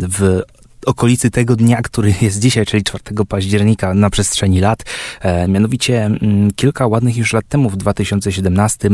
w 0.09 0.41
okolicy 0.89 1.31
tego 1.31 1.55
dnia, 1.55 1.81
który 1.81 2.13
jest 2.21 2.39
dzisiaj, 2.39 2.65
czyli 2.65 2.83
4 2.83 3.03
października 3.27 3.93
na 3.93 4.09
przestrzeni 4.09 4.59
lat. 4.59 4.83
E, 5.21 5.47
mianowicie 5.47 6.05
m, 6.05 6.17
mm, 6.21 6.51
kilka 6.51 6.87
ładnych 6.87 7.17
już 7.17 7.33
lat 7.33 7.47
temu, 7.49 7.69
w 7.69 7.77
2017 7.77 8.89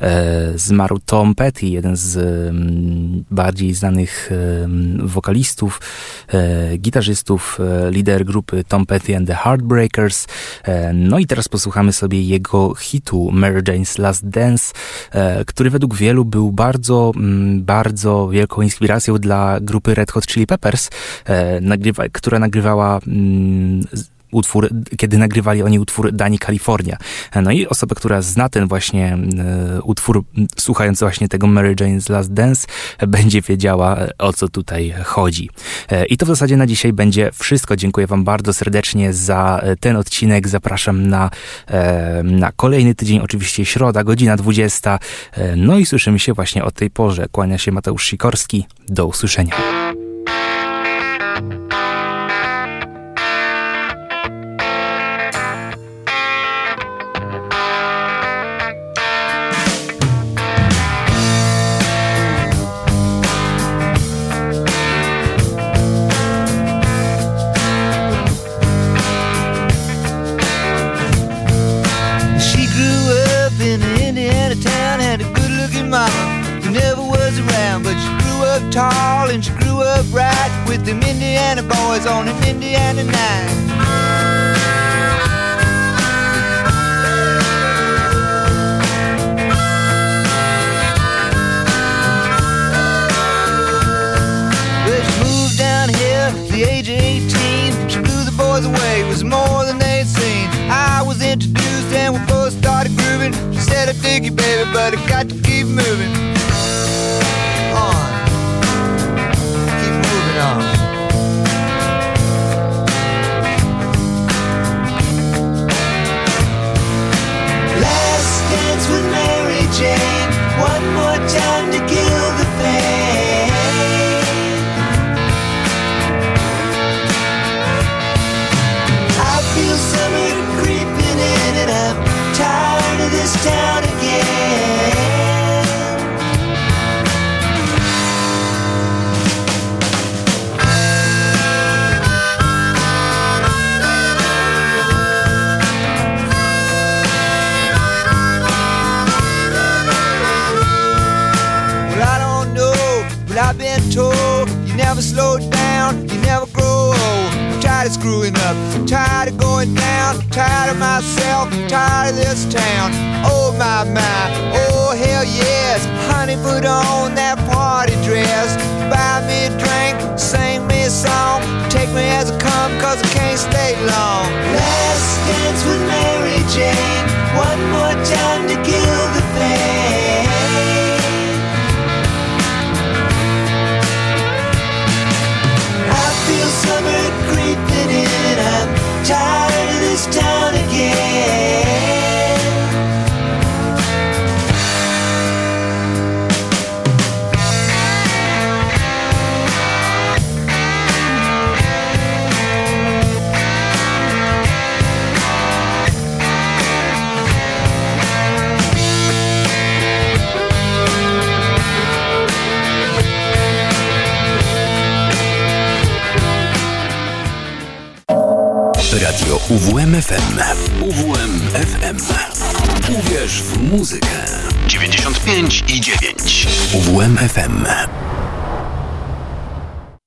e, 0.00 0.52
zmarł 0.58 0.98
Tom 1.06 1.34
Petty, 1.34 1.66
jeden 1.66 1.96
z 1.96 2.16
m, 2.16 2.56
mm, 2.56 3.24
bardziej 3.30 3.74
znanych 3.74 4.30
e, 4.32 5.06
wokalistów, 5.06 5.80
e, 6.28 6.76
gitarzystów, 6.76 7.58
e, 7.60 7.90
lider 7.90 8.24
grupy 8.24 8.64
Tom 8.64 8.86
Petty 8.86 9.16
and 9.16 9.26
the 9.28 9.34
Heartbreakers. 9.34 10.26
E, 10.64 10.92
no 10.92 11.18
i 11.18 11.26
teraz 11.26 11.48
posłuchamy 11.48 11.92
sobie 11.92 12.22
jego 12.22 12.74
hitu 12.74 13.30
Mary 13.32 13.62
Jane's 13.62 13.98
Last 13.98 14.28
Dance, 14.28 14.72
który 15.46 15.70
według 15.70 15.94
wielu 15.94 16.24
był 16.24 16.52
bardzo, 16.52 17.12
m, 17.16 17.22
mm, 17.22 17.64
bardzo 17.64 18.28
wielką 18.28 18.62
inspiracją 18.62 19.18
dla 19.18 19.60
grupy 19.60 19.94
Red 19.94 20.12
Hot 20.12 20.26
Chili 20.26 20.46
Peppers, 20.46 20.90
nagrywa, 21.60 22.08
która 22.08 22.38
nagrywała 22.38 23.00
mm, 23.06 23.84
utwór, 24.30 24.68
kiedy 24.96 25.18
nagrywali 25.18 25.62
oni 25.62 25.78
utwór 25.78 26.12
Dani 26.12 26.38
Kalifornia. 26.38 26.96
E, 27.32 27.42
no 27.42 27.50
i 27.50 27.66
osoba, 27.66 27.94
która 27.94 28.22
zna 28.22 28.48
ten 28.48 28.68
właśnie 28.68 29.18
e, 29.38 29.82
utwór, 29.82 30.24
słuchając 30.58 31.00
właśnie 31.00 31.28
tego 31.28 31.46
Mary 31.46 31.74
Jane's 31.74 32.10
Last 32.10 32.32
Dance, 32.32 32.66
będzie 33.08 33.42
wiedziała, 33.42 33.96
o 34.18 34.32
co 34.32 34.48
tutaj 34.48 34.94
chodzi. 35.04 35.50
I 36.08 36.16
to 36.16 36.26
w 36.26 36.28
zasadzie 36.28 36.56
na 36.56 36.66
dzisiaj 36.66 36.92
będzie 36.92 37.30
wszystko. 37.34 37.76
Dziękuję 37.76 38.06
Wam 38.06 38.24
bardzo 38.24 38.52
serdecznie 38.52 39.12
za 39.12 39.62
ten 39.80 39.96
odcinek. 39.96 40.48
Zapraszam 40.48 41.06
na, 41.06 41.30
na 42.24 42.52
kolejny 42.52 42.94
tydzień, 42.94 43.18
oczywiście 43.18 43.64
środa, 43.64 44.04
godzina 44.04 44.36
20. 44.36 44.98
No 45.56 45.78
i 45.78 45.86
słyszymy 45.86 46.18
się 46.18 46.32
właśnie 46.32 46.64
o 46.64 46.70
tej 46.70 46.90
porze. 46.90 47.26
Kłania 47.32 47.58
się 47.58 47.72
Mateusz 47.72 48.04
Sikorski. 48.04 48.66
Do 48.88 49.06
usłyszenia. 49.06 49.54